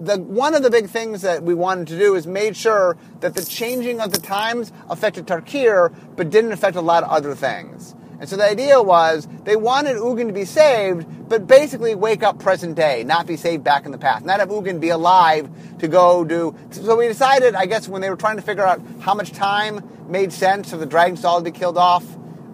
[0.00, 3.34] the one of the big things that we wanted to do is made sure that
[3.34, 7.94] the changing of the times affected Tarkir, but didn't affect a lot of other things.
[8.20, 12.40] And so the idea was they wanted Ugin to be saved, but basically wake up
[12.40, 15.86] present day, not be saved back in the past, not have Ugin be alive to
[15.86, 16.54] go do.
[16.70, 19.88] So we decided, I guess, when they were trying to figure out how much time
[20.08, 22.04] made sense for the dragons all to be killed off,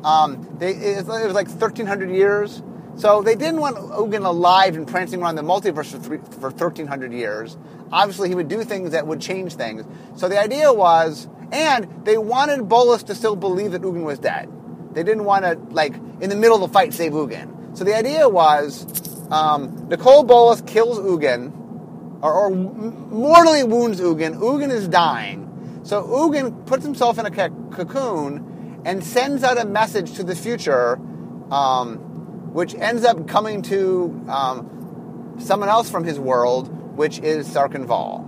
[0.02, 2.62] um, they, it was like 1,300 years.
[2.96, 7.12] So they didn't want Ugin alive and prancing around the multiverse for, three, for 1,300
[7.12, 7.56] years.
[7.90, 9.84] Obviously, he would do things that would change things.
[10.16, 14.48] So the idea was, and they wanted Bolas to still believe that Ugin was dead.
[14.92, 17.76] They didn't want to, like, in the middle of the fight, save Ugin.
[17.76, 18.86] So the idea was,
[19.30, 21.52] um, Nicol Bolas kills Ugin,
[22.22, 24.36] or, or mortally wounds Ugin.
[24.38, 25.80] Ugin is dying.
[25.82, 30.96] So Ugin puts himself in a cocoon and sends out a message to the future
[31.50, 32.13] um,
[32.54, 38.24] which ends up coming to um, someone else from his world, which is Sarkhan Vol.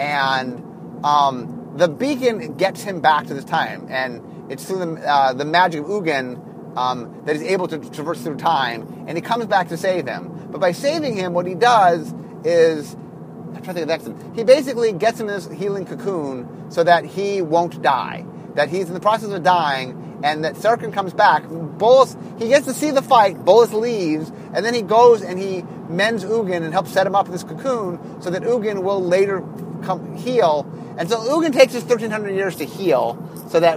[0.00, 5.34] And um, the beacon gets him back to this time, and it's through the, uh,
[5.34, 9.46] the magic of Ugin um, that he's able to traverse through time, and he comes
[9.46, 10.48] back to save him.
[10.50, 12.12] But by saving him, what he does
[12.42, 14.34] is I'm trying to think of the next one.
[14.34, 18.26] He basically gets him in this healing cocoon so that he won't die.
[18.54, 21.46] That he's in the process of dying, and that Sarkhan comes back.
[21.46, 23.44] Bolas, he gets to see the fight.
[23.44, 27.26] Bolas leaves, and then he goes and he mends Ugin and helps set him up
[27.26, 29.40] in this cocoon so that Ugin will later
[29.82, 30.66] come heal.
[30.96, 33.18] And so Ugin takes his 1,300 years to heal,
[33.50, 33.76] so that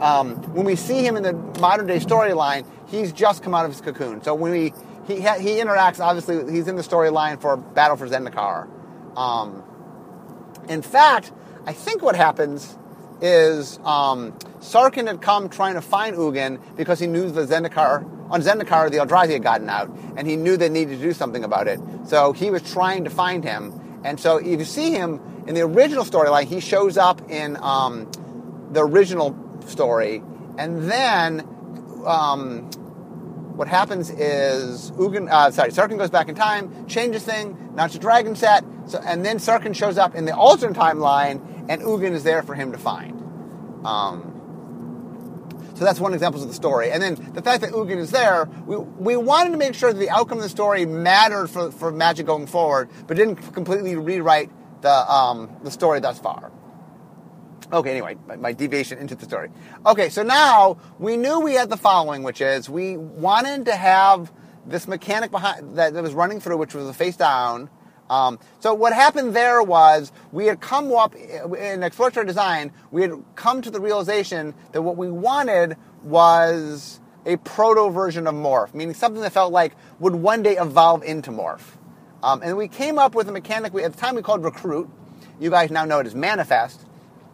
[0.00, 3.70] um, when we see him in the modern day storyline, he's just come out of
[3.70, 4.22] his cocoon.
[4.22, 4.72] So when we
[5.06, 8.66] he he interacts, obviously he's in the storyline for Battle for Zendikar.
[9.18, 9.62] Um,
[10.66, 11.30] in fact,
[11.66, 12.74] I think what happens
[13.24, 18.42] is um, Sarkhan had come trying to find Ugin because he knew the Zendikar on
[18.42, 21.66] Zendikar the Eldrazi had gotten out, and he knew they needed to do something about
[21.66, 21.80] it.
[22.06, 24.00] So he was trying to find him.
[24.04, 28.10] And so if you see him in the original storyline, he shows up in um,
[28.72, 29.34] the original
[29.66, 30.22] story,
[30.58, 31.40] and then
[32.04, 32.70] um,
[33.56, 37.94] what happens is Ugin, uh, sorry, Sarkhan goes back in time, changes thing, now it's
[37.94, 42.12] a dragon set, so, and then Sarkhan shows up in the alternate timeline, and Ugin
[42.12, 43.13] is there for him to find.
[43.84, 44.34] Um,
[45.74, 46.92] so that's one example of the story.
[46.92, 49.98] And then the fact that Ugin is there, we, we wanted to make sure that
[49.98, 54.50] the outcome of the story mattered for, for Magic going forward, but didn't completely rewrite
[54.82, 56.52] the, um, the story thus far.
[57.72, 59.50] Okay, anyway, my, my, deviation into the story.
[59.84, 64.32] Okay, so now we knew we had the following, which is we wanted to have
[64.66, 67.70] this mechanic behind that, that was running through, which was a face down.
[68.10, 72.72] Um, so what happened there was we had come up in exploratory design.
[72.90, 78.34] We had come to the realization that what we wanted was a proto version of
[78.34, 81.62] morph, meaning something that felt like would one day evolve into morph.
[82.22, 84.88] Um, and we came up with a mechanic we, at the time we called recruit.
[85.40, 86.84] You guys now know it as manifest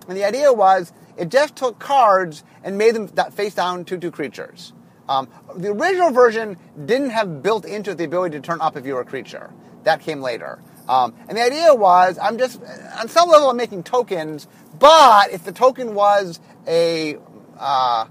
[0.08, 4.10] and the idea was it just took cards and made them face down 2 2
[4.10, 4.72] creatures.
[5.08, 8.86] Um, the original version didn't have built into it the ability to turn up if
[8.86, 9.50] you were a creature.
[9.84, 10.58] That came later.
[10.88, 12.60] Um, and the idea was I'm just,
[12.98, 17.16] on some level, I'm making tokens, but if the token was a,
[17.58, 18.06] uh,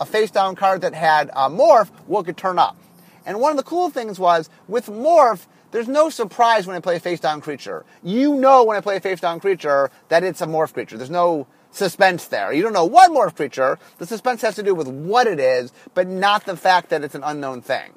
[0.00, 2.76] a face down card that had a morph, it could turn up.
[3.24, 6.96] And one of the cool things was with morph, there's no surprise when I play
[6.96, 7.84] a face down creature.
[8.02, 10.96] You know when I play a face down creature that it's a morph creature.
[10.96, 12.52] There's no suspense there.
[12.52, 13.78] You don't know what morph creature.
[13.98, 17.14] The suspense has to do with what it is, but not the fact that it's
[17.14, 17.92] an unknown thing.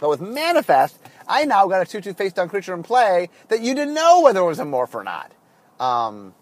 [0.00, 3.60] But with Manifest, I now got a 2 2 face down creature in play that
[3.60, 5.30] you didn't know whether it was a morph or not.
[5.78, 6.34] Um,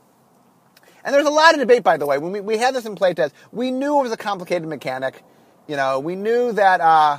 [1.05, 2.19] and there's a lot of debate, by the way.
[2.19, 5.23] When we, we had this in playtest, we knew it was a complicated mechanic.
[5.67, 7.19] You know, we knew that uh,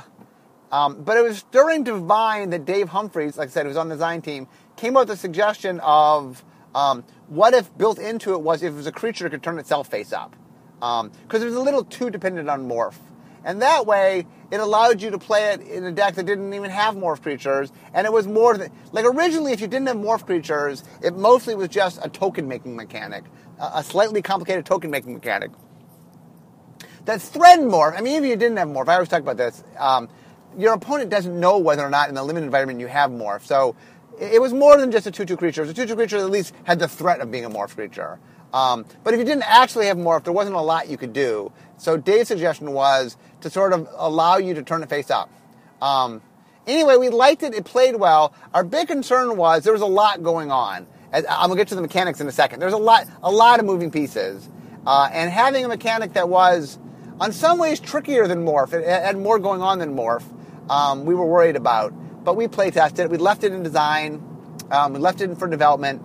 [0.72, 3.88] um, but it was during Divine that Dave Humphreys, like I said, who was on
[3.88, 8.40] the design team, came up with the suggestion of um, what if built into it
[8.40, 10.36] was if it was a creature that could turn itself face up.
[10.78, 12.94] Because um, it was a little too dependent on morph.
[13.44, 16.70] And that way, it allowed you to play it in a deck that didn't even
[16.70, 17.72] have morph creatures.
[17.94, 21.54] And it was more than, like originally, if you didn't have morph creatures, it mostly
[21.54, 23.24] was just a token making mechanic,
[23.58, 25.50] a slightly complicated token making mechanic.
[27.06, 29.36] That thread morph, I mean, even if you didn't have morph, I always talk about
[29.36, 29.64] this.
[29.78, 30.08] Um,
[30.58, 33.42] your opponent doesn't know whether or not in the limited environment you have morph.
[33.42, 33.76] So
[34.20, 35.62] it was more than just a 2-2 creature.
[35.62, 37.74] It was a 2-2 creature that at least had the threat of being a morph
[37.74, 38.18] creature.
[38.52, 41.52] Um, but if you didn't actually have morph, there wasn't a lot you could do.
[41.78, 45.30] So Dave's suggestion was to sort of allow you to turn it face up.
[45.80, 46.22] Um,
[46.66, 47.54] anyway, we liked it.
[47.54, 48.34] It played well.
[48.54, 50.86] Our big concern was there was a lot going on.
[51.12, 52.60] I'm gonna get to the mechanics in a second.
[52.60, 54.48] There's a lot, a lot of moving pieces,
[54.86, 56.78] uh, and having a mechanic that was,
[57.18, 58.72] on some ways, trickier than morph.
[58.72, 60.24] It had more going on than morph
[60.70, 61.92] um, we were worried about.
[62.24, 63.10] But we play tested it.
[63.10, 64.22] We left it in design.
[64.70, 66.02] Um, we left it in for development.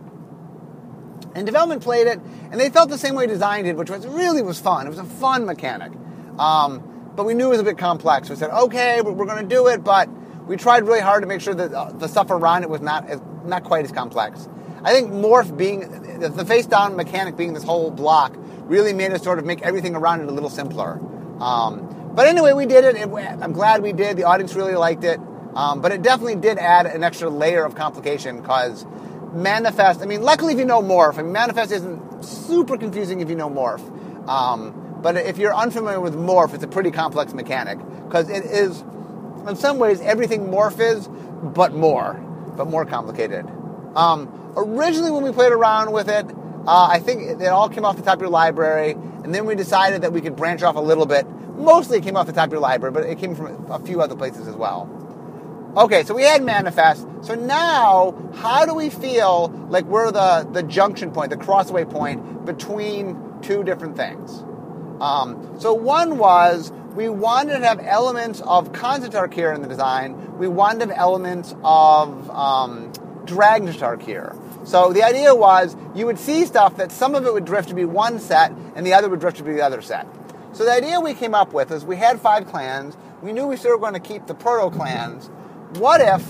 [1.36, 2.20] And development played it,
[2.52, 4.88] and they felt the same way design did, which was really was fun.
[4.88, 5.92] It was a fun mechanic.
[6.40, 8.30] Um, but we knew it was a bit complex.
[8.30, 10.10] We said, okay, we're going to do it, but
[10.48, 13.06] we tried really hard to make sure that uh, the stuff around it was not
[13.46, 14.48] not quite as complex.
[14.84, 19.24] I think morph being the face down mechanic being this whole block really made us
[19.24, 21.00] sort of make everything around it a little simpler.
[21.40, 22.96] Um, but anyway, we did it.
[22.96, 24.18] I'm glad we did.
[24.18, 25.20] The audience really liked it.
[25.56, 28.86] Um, but it definitely did add an extra layer of complication because
[29.34, 33.30] Manifest, I mean, luckily if you know Morph, I mean, Manifest isn't super confusing if
[33.30, 33.84] you know Morph.
[34.28, 38.82] Um, but if you're unfamiliar with Morph, it's a pretty complex mechanic because it is,
[39.48, 41.08] in some ways, everything Morph is,
[41.44, 42.16] but more,
[42.58, 43.46] but more complicated.
[43.96, 46.26] Um, originally, when we played around with it,
[46.66, 49.54] uh, I think it all came off the top of your library, and then we
[49.54, 52.48] decided that we could branch off a little bit Mostly it came off the top
[52.48, 54.90] of your library, but it came from a few other places as well.
[55.78, 57.08] Okay, so we had manifest.
[57.22, 62.46] So now, how do we feel like we're the, the junction point, the crossway point
[62.46, 64.44] between two different things?
[65.02, 69.68] Um, so one was we wanted to have elements of Khans of Tarkir in the
[69.68, 70.38] design.
[70.38, 72.94] We wanted to have elements of um,
[73.26, 74.68] Dragons of Tarkir.
[74.68, 77.76] So the idea was you would see stuff that some of it would drift to
[77.76, 80.08] be one set and the other would drift to be the other set.
[80.54, 82.96] So the idea we came up with is we had five clans.
[83.22, 85.30] We knew we still were going to keep the proto clans.
[85.80, 86.26] What if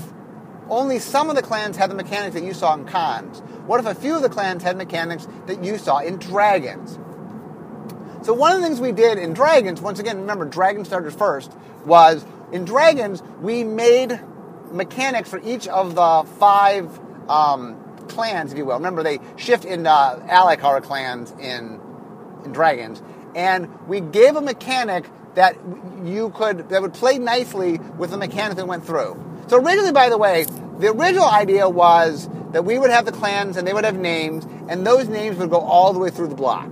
[0.70, 3.40] only some of the clans had the mechanics that you saw in Khans?
[3.68, 6.98] What if a few of the clans had mechanics that you saw in dragons?
[8.26, 11.52] So one of the things we did in dragons, once again, remember dragon started first,
[11.86, 14.20] was in dragons we made
[14.72, 18.78] mechanics for each of the five um, clans, if you will.
[18.78, 21.80] Remember, they shift in uh, clans in
[22.44, 23.04] in Dragons,
[23.36, 25.56] and we gave a mechanic that
[26.04, 29.24] you could that would play nicely with the mechanic that went through.
[29.50, 30.46] So originally, by the way,
[30.80, 34.46] the original idea was that we would have the clans and they would have names,
[34.68, 36.72] and those names would go all the way through the block.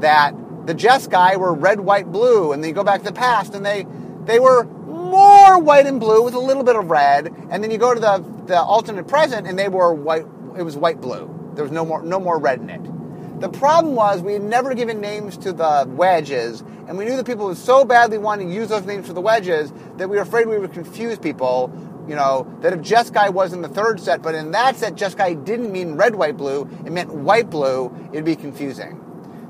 [0.00, 0.34] That
[0.68, 3.64] the Jeskai were red, white, blue, and then you go back to the past, and
[3.64, 3.86] they
[4.26, 7.78] they were more white and blue with a little bit of red, and then you
[7.78, 10.26] go to the the alternate present, and they were white
[10.58, 11.52] it was white blue.
[11.54, 13.40] There was no more no more red in it.
[13.40, 17.24] The problem was we had never given names to the wedges, and we knew that
[17.24, 20.22] people would so badly want to use those names for the wedges that we were
[20.22, 21.72] afraid we would confuse people.
[22.06, 25.46] You know, that if Jeskai was in the third set, but in that set Jeskai
[25.46, 29.02] didn't mean red, white, blue, it meant white, blue, it'd be confusing.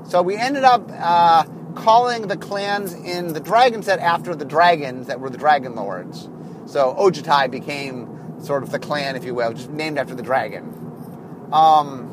[0.09, 1.43] So we ended up uh,
[1.75, 6.27] calling the clans in the dragon set after the dragons that were the dragon lords.
[6.65, 10.63] So Ojutai became sort of the clan, if you will, just named after the dragon.
[11.53, 12.09] Um,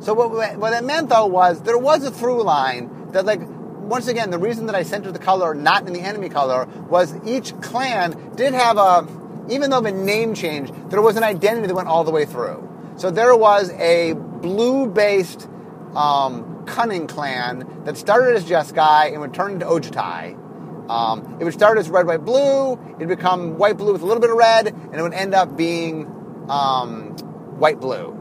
[0.00, 4.08] so what, what that meant though was there was a through line that like once
[4.08, 7.58] again the reason that I centered the color not in the enemy color was each
[7.60, 9.06] clan did have a
[9.48, 12.66] even though the name changed there was an identity that went all the way through.
[12.96, 15.48] So there was a blue based
[15.94, 20.38] um, cunning clan that started as Jeskai and would turn into Ojutai.
[20.90, 22.72] Um, it would start as red, white, blue.
[22.96, 25.56] It'd become white, blue with a little bit of red, and it would end up
[25.56, 26.06] being
[26.48, 27.16] um,
[27.58, 28.16] white blue.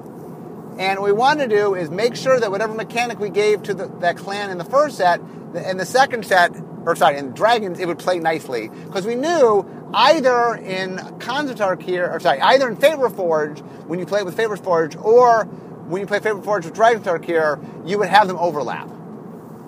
[0.77, 3.73] And what we want to do is make sure that whatever mechanic we gave to
[3.73, 6.55] the, that clan in the first set, in the second set,
[6.85, 8.69] or sorry, in Dragons, it would play nicely.
[8.69, 13.99] Because we knew either in Khans of Tarkir, or sorry, either in Fate Reforged when
[13.99, 15.49] you play it with Fate Reforged, or
[15.89, 18.87] when you play Fate Reforged with Dragons of Tarkir, you would have them overlap.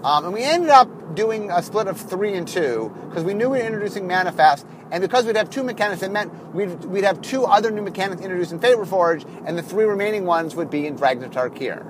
[0.04, 3.50] Um, and we ended up doing a split of three and two because we knew
[3.50, 7.22] we were introducing Manifest, and because we'd have two mechanics, it meant we'd, we'd have
[7.22, 10.86] two other new mechanics introduced in Fate Forge, and the three remaining ones would be
[10.86, 11.86] in Dragons of Tarkir.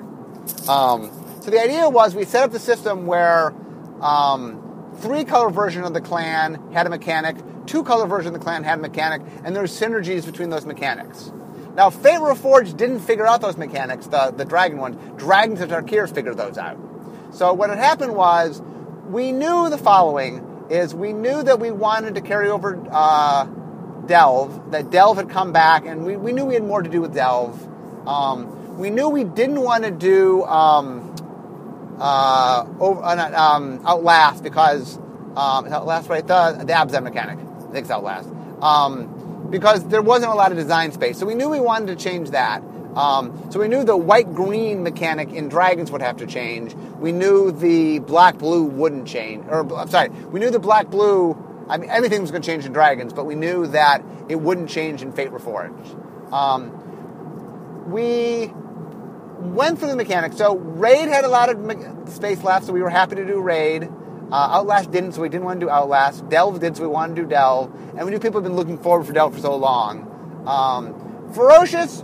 [0.68, 3.54] Um, so the idea was we set up the system where
[4.02, 8.44] um, three color version of the clan had a mechanic, two color version of the
[8.44, 11.32] clan had a mechanic, and there's synergies between those mechanics.
[11.76, 14.98] Now, Fate Reforged didn't figure out those mechanics, the, the dragon ones.
[15.18, 16.78] Dragons of Tarkir figured those out.
[17.32, 18.62] So what had happened was
[19.08, 23.46] we knew the following is we knew that we wanted to carry over uh,
[24.06, 27.02] Delve, that Delve had come back, and we, we knew we had more to do
[27.02, 27.68] with Delve.
[28.08, 31.16] Um, we knew we didn't want to do um,
[32.00, 34.98] uh, over, uh, um, Outlast because
[35.36, 36.26] um, Outlast, right?
[36.26, 37.38] The, the Abzan mechanic.
[37.40, 38.28] I think it's Outlast.
[38.62, 39.21] Um,
[39.52, 41.20] because there wasn't a lot of design space.
[41.20, 42.64] So we knew we wanted to change that.
[42.96, 46.74] Um, so we knew the white-green mechanic in Dragons would have to change.
[46.74, 49.46] We knew the black-blue wouldn't change.
[49.48, 51.66] Or I'm sorry, we knew the black-blue.
[51.70, 54.70] I mean, everything was going to change in Dragons, but we knew that it wouldn't
[54.70, 56.34] change in Fate Reforged.
[56.34, 58.52] Um, we
[59.40, 60.38] went through the mechanics.
[60.38, 63.40] So Raid had a lot of me- space left, so we were happy to do
[63.42, 63.90] Raid.
[64.32, 66.30] Uh, Outlast didn't, so we didn't want to do Outlast.
[66.30, 67.72] Delve did, so we wanted to do Delve.
[67.98, 70.44] And we knew people had been looking forward for Delve for so long.
[70.48, 72.04] Um, Ferocious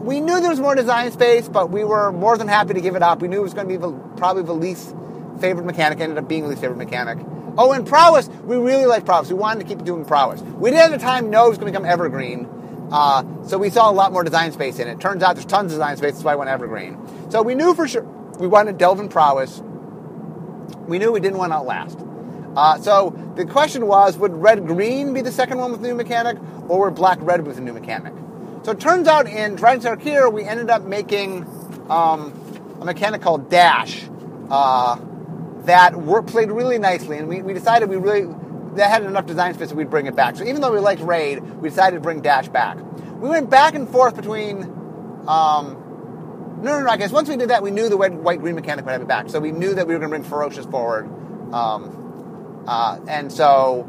[0.00, 2.96] we knew there was more design space, but we were more than happy to give
[2.96, 3.20] it up.
[3.20, 4.94] We knew it was going to be the, probably the least
[5.40, 6.00] favorite mechanic.
[6.00, 7.18] Ended up being the least favorite mechanic.
[7.58, 8.28] Oh, and prowess.
[8.28, 9.28] We really liked prowess.
[9.28, 10.40] We wanted to keep doing prowess.
[10.40, 12.48] We did at the time know it was going to become evergreen.
[12.90, 15.00] Uh, so we saw a lot more design space in it.
[15.00, 16.14] Turns out there's tons of design space.
[16.14, 16.98] That's why I went evergreen.
[17.30, 18.02] So we knew for sure
[18.38, 19.62] we wanted to delve in prowess.
[20.86, 21.98] We knew we didn't want to outlast.
[22.56, 26.36] Uh, so the question was, would red green be the second one with new mechanic,
[26.68, 28.12] or would black red with a new mechanic?
[28.64, 31.46] So it turns out in Dragon's Arc we ended up making
[31.88, 32.32] um,
[32.80, 34.04] a mechanic called Dash
[34.50, 34.98] uh,
[35.62, 38.26] that worked, played really nicely, and we, we decided we really
[38.76, 40.36] that had enough design space that we'd bring it back.
[40.36, 42.76] So even though we liked Raid, we decided to bring Dash back.
[43.20, 44.62] We went back and forth between.
[45.26, 45.79] Um,
[46.62, 46.90] no, no, no.
[46.90, 49.08] I guess once we did that, we knew the white green mechanic would have it
[49.08, 49.28] back.
[49.28, 51.06] So we knew that we were going to bring Ferocious forward.
[51.52, 53.88] Um, uh, and so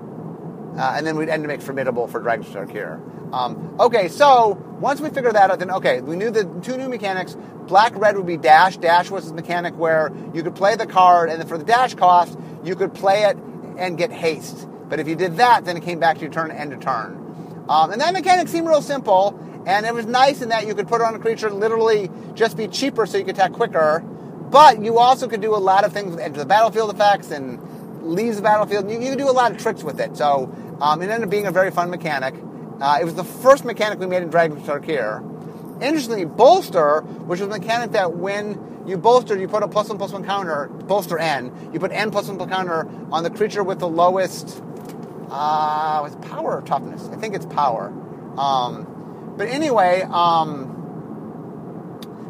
[0.78, 3.01] uh, and then we'd end to make formidable for Dragon here.
[3.34, 6.89] Um, okay, so once we figured that out, then okay, we knew the two new
[6.89, 7.36] mechanics.
[7.67, 8.78] Black red would be dash.
[8.78, 11.95] Dash was this mechanic where you could play the card, and then for the dash
[11.95, 13.38] cost, you could play it
[13.78, 14.67] and get haste.
[14.89, 17.65] But if you did that, then it came back to your turn end to turn.
[17.69, 20.88] Um, and that mechanic seemed real simple, and it was nice in that you could
[20.88, 23.99] put on a creature literally just be cheaper so you could attack quicker.
[23.99, 27.59] But you also could do a lot of things with enter the battlefield effects and
[28.03, 28.89] leaves the battlefield.
[28.91, 30.18] You, you could do a lot of tricks with it.
[30.18, 32.36] So um, it ended up being a very fun mechanic.
[32.82, 35.22] Uh, it was the first mechanic we made in Dragons of Tarkir.
[35.82, 39.97] Interestingly, bolster, which was a mechanic that when you bolster, you put a plus one
[39.97, 43.64] plus one counter, bolster N, you put N plus one plus counter on the creature
[43.64, 44.62] with the lowest,
[45.30, 47.07] uh, was power or toughness?
[47.09, 47.93] I think it's power.
[48.38, 49.01] Um,
[49.38, 50.71] but anyway, um,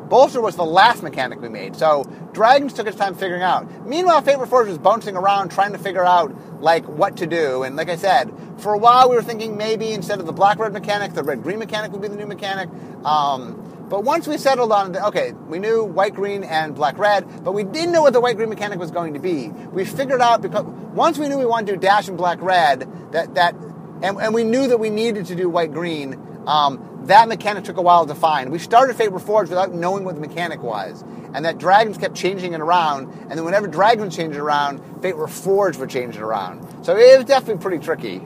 [0.10, 3.88] Bolster was the last mechanic we made, so Dragons took its time figuring out.
[3.88, 7.64] Meanwhile, Fate Reforged was bouncing around trying to figure out like what to do.
[7.64, 10.60] And like I said, for a while we were thinking maybe instead of the black
[10.60, 12.70] red mechanic, the red green mechanic would be the new mechanic.
[13.06, 17.44] Um, but once we settled on, the, okay, we knew white green and black red,
[17.44, 19.48] but we didn't know what the white green mechanic was going to be.
[19.48, 22.88] We figured out because once we knew we wanted to do dash and black red,
[23.12, 23.56] that that,
[24.02, 26.20] and, and we knew that we needed to do white green.
[26.48, 28.52] Um, that mechanic took a while to find.
[28.52, 32.54] We started Fate Reforged without knowing what the mechanic was, and that dragons kept changing
[32.54, 33.12] it around.
[33.12, 36.86] And then whenever dragons changed around, Fate Reforged would change it around.
[36.86, 38.20] So it was definitely pretty tricky.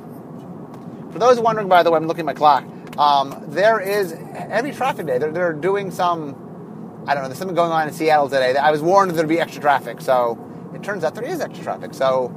[1.12, 2.66] For those wondering, by the way, I'm looking at my clock.
[2.98, 5.18] Um, there is every traffic day.
[5.18, 7.04] They're, they're doing some.
[7.08, 7.30] I don't know.
[7.30, 8.56] There's something going on in Seattle today.
[8.58, 10.38] I was warned there'd be extra traffic, so
[10.74, 11.94] it turns out there is extra traffic.
[11.94, 12.34] So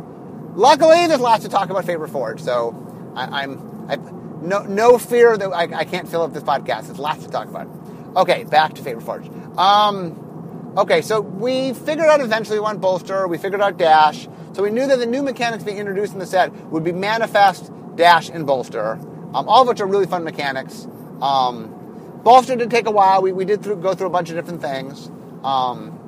[0.55, 2.41] luckily, there's lots to talk about Fate Reforged.
[2.41, 3.87] So I, I'm.
[3.89, 6.87] I, no, no fear that I, I can't fill up this podcast.
[6.87, 7.69] There's lots to talk about.
[8.17, 9.57] Okay, back to Fate Reforged.
[9.59, 13.29] Um, okay, so we figured out eventually we want bolster.
[13.29, 14.29] We figured out dash.
[14.53, 17.71] So we knew that the new mechanics being introduced in the set would be manifest,
[17.97, 18.93] dash, and bolster.
[19.35, 20.87] Um, all of which are really fun mechanics.
[21.21, 23.23] Um, bolster did take a while.
[23.23, 25.11] We, we did through, go through a bunch of different things.
[25.45, 25.99] Um,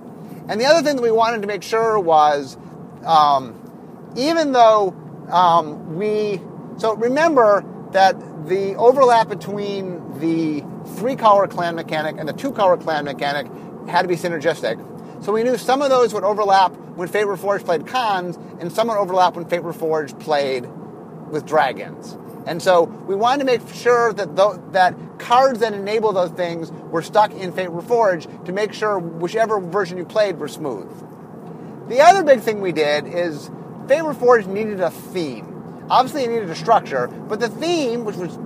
[0.48, 2.56] and the other thing that we wanted to make sure was,
[3.04, 4.94] um, even though
[5.30, 6.40] um, we,
[6.78, 10.64] so remember that the overlap between the
[10.96, 13.46] three color clan mechanic and the two color clan mechanic
[13.88, 15.24] had to be synergistic.
[15.24, 18.88] So we knew some of those would overlap when Fate Reforged played Khans, and some
[18.88, 20.66] would overlap when Fate Reforged played
[21.30, 22.16] with dragons.
[22.46, 26.72] And so we wanted to make sure that th- that cards that enable those things
[26.90, 30.90] were stuck in Fate Reforged to make sure whichever version you played were smooth.
[31.88, 33.50] The other big thing we did is
[33.88, 35.49] Fate Reforged needed a theme.
[35.90, 38.38] Obviously, it needed a structure, but the theme, which was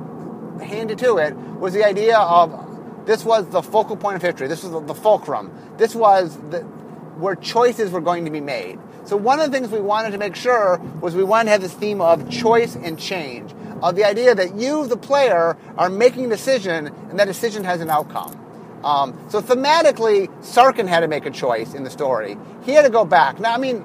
[0.66, 4.48] handed to it, was the idea of this was the focal point of history.
[4.48, 5.52] This was the fulcrum.
[5.76, 6.60] This was the,
[7.18, 8.78] where choices were going to be made.
[9.04, 11.60] So one of the things we wanted to make sure was we wanted to have
[11.60, 16.24] this theme of choice and change, of the idea that you, the player, are making
[16.24, 18.40] a decision, and that decision has an outcome.
[18.82, 22.38] Um, so thematically, Sarkhan had to make a choice in the story.
[22.64, 23.38] He had to go back.
[23.38, 23.84] Now, I mean,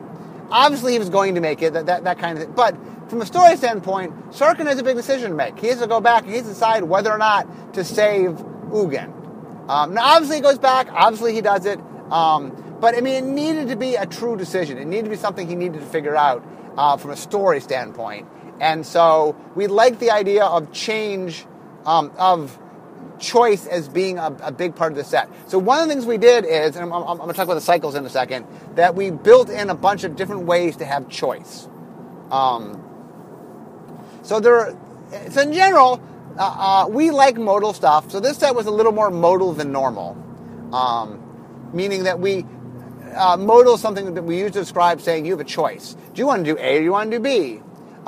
[0.49, 2.53] obviously he was going to make it, that, that, that kind of thing.
[2.53, 2.75] But
[3.09, 5.59] from a story standpoint, Sarkhan has a big decision to make.
[5.59, 8.31] He has to go back and he has to decide whether or not to save
[8.69, 9.69] Ugin.
[9.69, 10.87] Um, now, obviously, he goes back.
[10.91, 11.79] Obviously, he does it.
[12.11, 14.77] Um, but I mean, it needed to be a true decision.
[14.77, 16.43] It needed to be something he needed to figure out
[16.77, 18.27] uh, from a story standpoint.
[18.59, 21.45] And so we like the idea of change,
[21.85, 22.57] um, of
[23.19, 25.29] choice as being a, a, big part of the set.
[25.47, 27.45] So one of the things we did is, and I'm, I'm, I'm going to talk
[27.45, 30.77] about the cycles in a second, that we built in a bunch of different ways
[30.77, 31.67] to have choice.
[32.31, 32.88] Um,
[34.29, 34.77] so there,
[35.31, 35.99] so in general,
[36.37, 38.11] uh, uh, we like modal stuff.
[38.11, 40.15] So this set was a little more modal than normal,
[40.71, 41.19] um,
[41.73, 42.45] meaning that we
[43.15, 45.95] uh, modal is something that we use to describe saying you have a choice.
[46.13, 47.59] Do you want to do A or do you want to do B?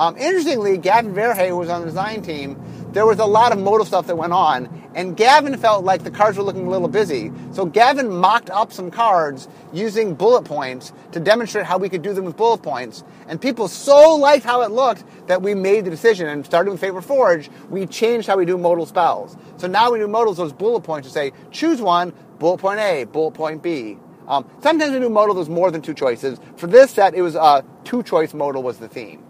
[0.01, 2.59] Um, interestingly, Gavin Verhey, who was on the design team,
[2.91, 6.09] there was a lot of modal stuff that went on, and Gavin felt like the
[6.09, 7.31] cards were looking a little busy.
[7.51, 12.15] So Gavin mocked up some cards using bullet points to demonstrate how we could do
[12.15, 13.03] them with bullet points.
[13.27, 16.27] And people so liked how it looked that we made the decision.
[16.29, 19.37] And starting with Fate Forge, we changed how we do modal spells.
[19.57, 23.03] So now we do modals those bullet points to say, choose one, bullet point A,
[23.03, 23.99] bullet point B.
[24.27, 26.39] Um, sometimes we do modal there's more than two choices.
[26.57, 29.23] For this set, it was a uh, two choice modal was the theme.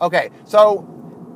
[0.00, 0.86] Okay, so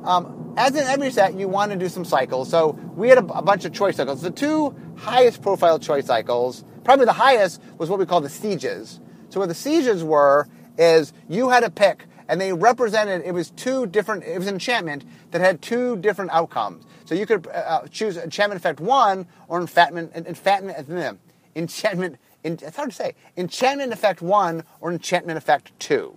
[0.03, 2.49] um, as in every set, you want to do some cycles.
[2.49, 4.21] So we had a, a, bunch of choice cycles.
[4.21, 8.99] The two highest profile choice cycles, probably the highest, was what we call the sieges.
[9.29, 10.47] So what the sieges were
[10.77, 13.23] is you had to pick, and they represented.
[13.25, 14.23] It was two different.
[14.23, 16.85] It was an enchantment that had two different outcomes.
[17.05, 21.13] So you could uh, uh choose enchantment effect one or enchantment uh,
[21.55, 22.17] enchantment.
[22.43, 23.15] it's hard to say.
[23.35, 26.15] Enchantment effect one or enchantment effect two.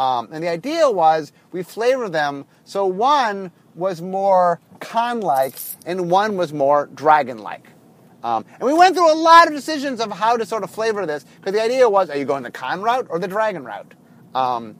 [0.00, 6.10] Um, and the idea was we flavor them so one was more Khan like and
[6.10, 7.66] one was more dragon-like.
[8.22, 11.04] Um, and we went through a lot of decisions of how to sort of flavor
[11.04, 13.92] this because the idea was, are you going the Khan route or the dragon route?
[14.34, 14.74] Um,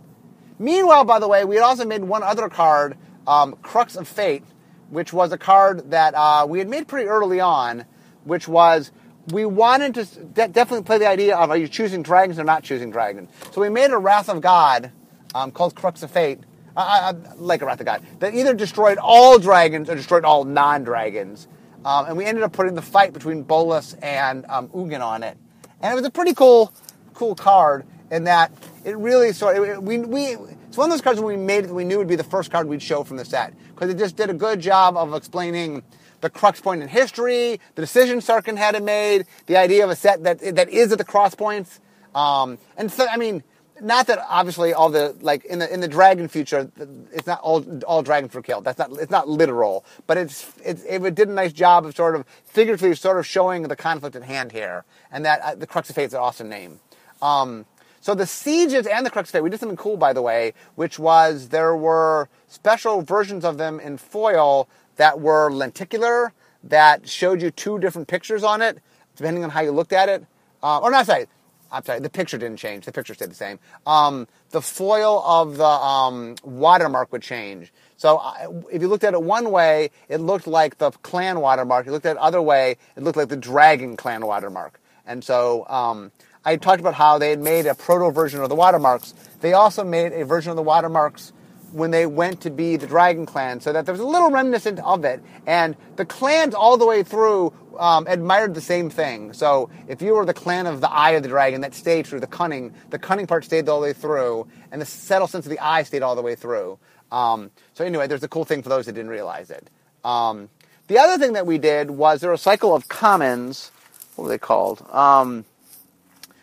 [0.59, 2.97] meanwhile, by the way, we had also made one other card,
[3.27, 4.45] um, Crux of Fate,
[4.89, 7.85] which was a card that uh, we had made pretty early on,
[8.25, 8.91] which was
[9.27, 12.62] we wanted to de- definitely play the idea of are you choosing dragons or not
[12.62, 13.29] choosing dragons.
[13.53, 14.93] So we made a Wrath of God
[15.35, 16.41] um, called Crux of Fate,
[16.76, 21.49] uh, uh, like of God, that either destroyed all dragons or destroyed all non-dragons.
[21.85, 25.37] Um, and we ended up putting the fight between Bolas and um, Ugin on it,
[25.81, 26.72] and it was a pretty cool,
[27.14, 28.53] cool card in that
[28.85, 30.37] it really sort of it, we we
[30.68, 32.51] it's one of those cards when we made it we knew would be the first
[32.51, 33.55] card we'd show from the set.
[33.74, 35.83] Because it just did a good job of explaining
[36.20, 40.22] the crux point in history, the decision Sarkhan had made, the idea of a set
[40.24, 41.81] that that is at the cross points,
[42.14, 43.43] um, and so I mean
[43.83, 46.70] not that obviously all the like in the in the dragon future,
[47.12, 48.64] it's not all all dragons were killed.
[48.64, 52.14] That's not it's not literal, but it's, it's it did a nice job of sort
[52.14, 55.91] of figuratively sort of showing the conflict at hand here, and that uh, the Crux
[55.91, 56.81] of Fate is an awesome name.
[57.22, 57.66] Um,
[58.01, 60.55] so the sieges and the Crux of Fate, we did something cool by the way,
[60.74, 66.33] which was there were special versions of them in foil that were lenticular
[66.64, 68.78] that showed you two different pictures on it,
[69.16, 70.26] depending on how you looked at it.
[70.62, 71.26] Uh, or not sorry,
[71.73, 72.85] I'm sorry, the picture didn't change.
[72.85, 73.59] The picture stayed the same.
[73.87, 77.73] Um, the foil of the um, watermark would change.
[77.97, 81.83] So uh, if you looked at it one way, it looked like the clan watermark.
[81.83, 84.81] If you looked at it other way, it looked like the dragon clan watermark.
[85.07, 86.11] And so um,
[86.45, 89.12] I talked about how they had made a proto version of the watermarks.
[89.41, 91.33] They also made a version of the watermarks
[91.73, 94.79] when they went to be the Dragon Clan, so that there was a little reminiscent
[94.81, 95.23] of it.
[95.47, 99.33] And the clans all the way through um, admired the same thing.
[99.33, 102.21] So if you were the clan of the Eye of the Dragon, that stayed through
[102.21, 102.75] the cunning.
[102.91, 105.83] The cunning part stayed all the way through, and the subtle sense of the eye
[105.83, 106.79] stayed all the way through.
[107.11, 109.68] Um, so anyway, there's a cool thing for those that didn't realize it.
[110.05, 110.49] Um,
[110.87, 113.71] the other thing that we did was there was a cycle of commons.
[114.16, 114.85] What were they called?
[114.91, 115.45] Um,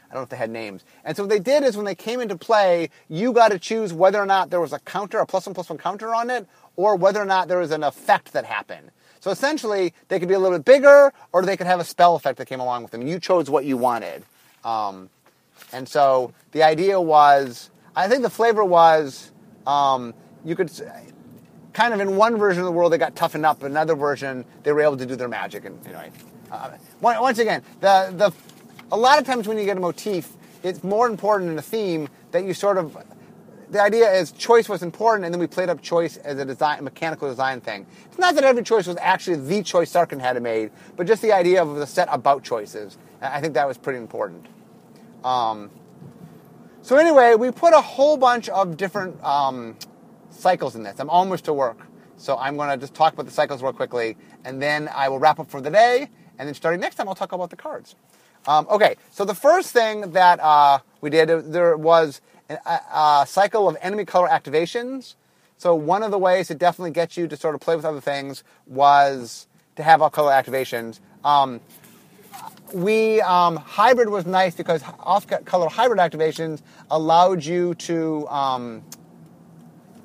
[0.09, 0.85] I don't know if they had names.
[1.03, 3.91] And so what they did is when they came into play, you got to choose
[3.93, 6.47] whether or not there was a counter, a plus one plus one counter on it,
[6.75, 8.91] or whether or not there was an effect that happened.
[9.19, 12.15] So essentially, they could be a little bit bigger, or they could have a spell
[12.15, 13.05] effect that came along with them.
[13.05, 14.23] You chose what you wanted.
[14.63, 15.09] Um,
[15.73, 19.31] and so the idea was, I think the flavor was,
[19.65, 20.13] um,
[20.45, 20.71] you could
[21.73, 24.45] kind of in one version of the world they got toughened up, but another version
[24.63, 25.65] they were able to do their magic.
[25.65, 26.11] And anyway,
[26.51, 28.33] uh, once again, the the
[28.91, 30.33] a lot of times when you get a motif,
[30.63, 32.97] it's more important in a theme that you sort of.
[33.69, 36.83] The idea is choice was important, and then we played up choice as a design,
[36.85, 37.85] mechanical design thing.
[38.05, 41.33] It's not that every choice was actually the choice Sarkhan had made, but just the
[41.33, 42.97] idea of the set about choices.
[43.21, 44.45] I think that was pretty important.
[45.25, 45.69] Um,
[46.81, 49.75] so anyway, we put a whole bunch of different um,
[50.29, 50.97] cycles in this.
[50.99, 51.79] I'm almost to work,
[52.15, 54.15] so I'm going to just talk about the cycles real quickly,
[54.45, 56.07] and then I will wrap up for the day.
[56.39, 57.95] And then starting next time, I'll talk about the cards.
[58.47, 63.67] Um, okay, so the first thing that uh, we did, there was a, a, cycle
[63.67, 65.15] of enemy color activations.
[65.57, 67.99] So one of the ways to definitely get you to sort of play with other
[67.99, 70.99] things was to have all color activations.
[71.25, 71.59] Um,
[72.73, 78.83] we um, hybrid was nice because off-color hybrid activations allowed you to um,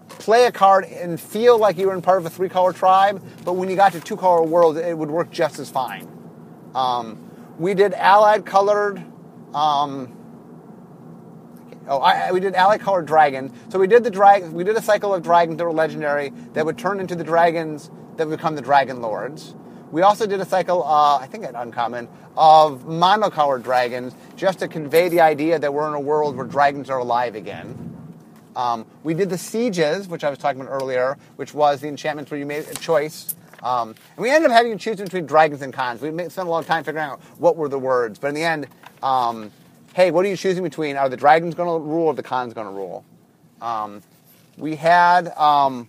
[0.08, 3.22] play a card and feel like you were in part of a three-color tribe.
[3.44, 6.08] But when you got to two-color worlds, it would work just as fine.
[6.74, 8.98] Um, we did allied colored.
[9.54, 10.16] Um,
[11.88, 13.52] oh, I, we did allied colored dragons.
[13.70, 14.44] So we did the drag.
[14.50, 17.90] We did a cycle of dragons that were legendary that would turn into the dragons
[18.16, 19.54] that would become the dragon lords.
[19.90, 24.68] We also did a cycle, uh, I think at Uncommon, of monocolored dragons just to
[24.68, 27.90] convey the idea that we're in a world where dragons are alive again.
[28.56, 32.30] Um, we did the sieges, which I was talking about earlier, which was the enchantments
[32.30, 35.62] where you made a choice um, and we ended up having to choose between dragons
[35.62, 36.00] and Khans.
[36.00, 38.66] We spent a long time figuring out what were the words, but in the end,
[39.02, 39.50] um,
[39.94, 40.96] hey, what are you choosing between?
[40.96, 43.04] Are the dragons going to rule or the Khans going to rule?
[43.60, 44.02] Um,
[44.56, 45.88] we had um,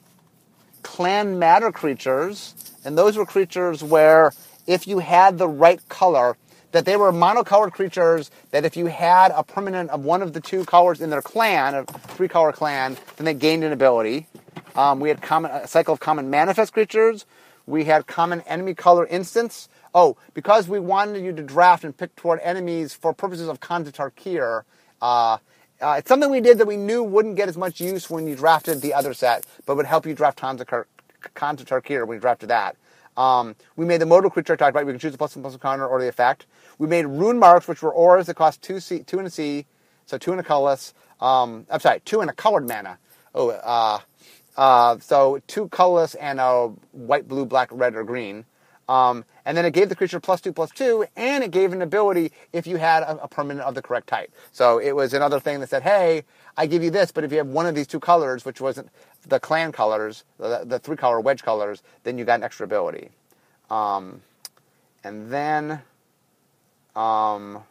[0.83, 2.53] clan matter creatures,
[2.85, 4.31] and those were creatures where
[4.67, 6.37] if you had the right color,
[6.73, 10.41] that they were monocolored creatures that if you had a permanent of one of the
[10.41, 14.27] two colors in their clan, a three color clan, then they gained an ability.
[14.75, 17.25] Um, we had common, a cycle of common manifest creatures,
[17.65, 19.69] we had common enemy color instance.
[19.93, 23.87] Oh, because we wanted you to draft and pick toward enemies for purposes of Khans
[23.87, 24.63] of Tarkir,
[25.01, 25.37] uh,
[25.81, 28.35] uh, it's something we did that we knew wouldn't get as much use when you
[28.35, 32.49] drafted the other set, but would help you draft Khans of Tarkir when you drafted
[32.49, 32.77] that.
[33.17, 34.85] Um, we made the modal creature I talked about.
[34.85, 36.45] We can choose the plus and plus counter or the effect.
[36.79, 39.65] We made rune marks, which were auras that cost two, C, two and a C,
[40.05, 40.93] so two and a colorless.
[41.19, 42.97] Um, I'm sorry, two and a colored mana.
[43.35, 43.99] Oh, uh,
[44.55, 48.45] uh, so two colorless and a white, blue, black, red, or green.
[48.87, 51.81] Um, and then it gave the creature plus two, plus two, and it gave an
[51.81, 54.31] ability if you had a, a, permanent of the correct type.
[54.51, 56.23] So it was another thing that said, hey,
[56.57, 58.89] I give you this, but if you have one of these two colors, which wasn't
[59.27, 63.09] the clan colors, the, the three color wedge colors, then you got an extra ability.
[63.69, 64.21] Um,
[65.03, 65.81] and then,
[66.95, 67.63] um,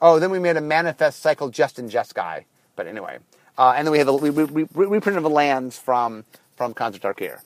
[0.00, 2.44] oh, then we made a manifest cycle just in Jeskai.
[2.76, 3.18] But anyway,
[3.58, 6.24] uh, and then we have the we, we, we, reprint of the lands from
[6.56, 7.40] from of Tarkir.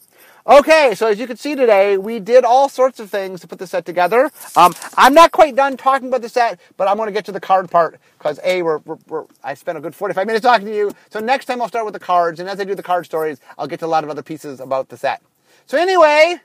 [0.47, 3.59] Okay, so as you can see today, we did all sorts of things to put
[3.59, 4.31] the set together.
[4.57, 7.33] Um, I'm not quite done talking about the set, but I'm going to get to
[7.33, 10.67] the card part because a we're, we're, we're, I spent a good 45 minutes talking
[10.67, 10.93] to you.
[11.11, 13.41] So next time I'll start with the cards, and as I do the card stories,
[13.59, 15.23] I'll get to a lot of other pieces about the set.
[15.67, 16.37] So anyway,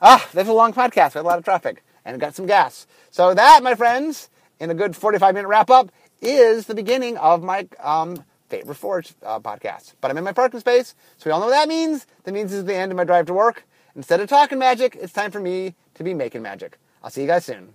[0.00, 1.14] ah, that's a long podcast.
[1.14, 2.86] We had a lot of traffic and got some gas.
[3.10, 5.92] So that, my friends, in a good 45 minute wrap up,
[6.22, 9.94] is the beginning of my um, favorite Forge uh, podcast.
[10.00, 12.06] But I'm in my parking space, so we all know what that means.
[12.24, 13.64] That means it's the end of my drive to work.
[13.96, 16.78] Instead of talking magic, it's time for me to be making magic.
[17.02, 17.72] I'll see you guys soon.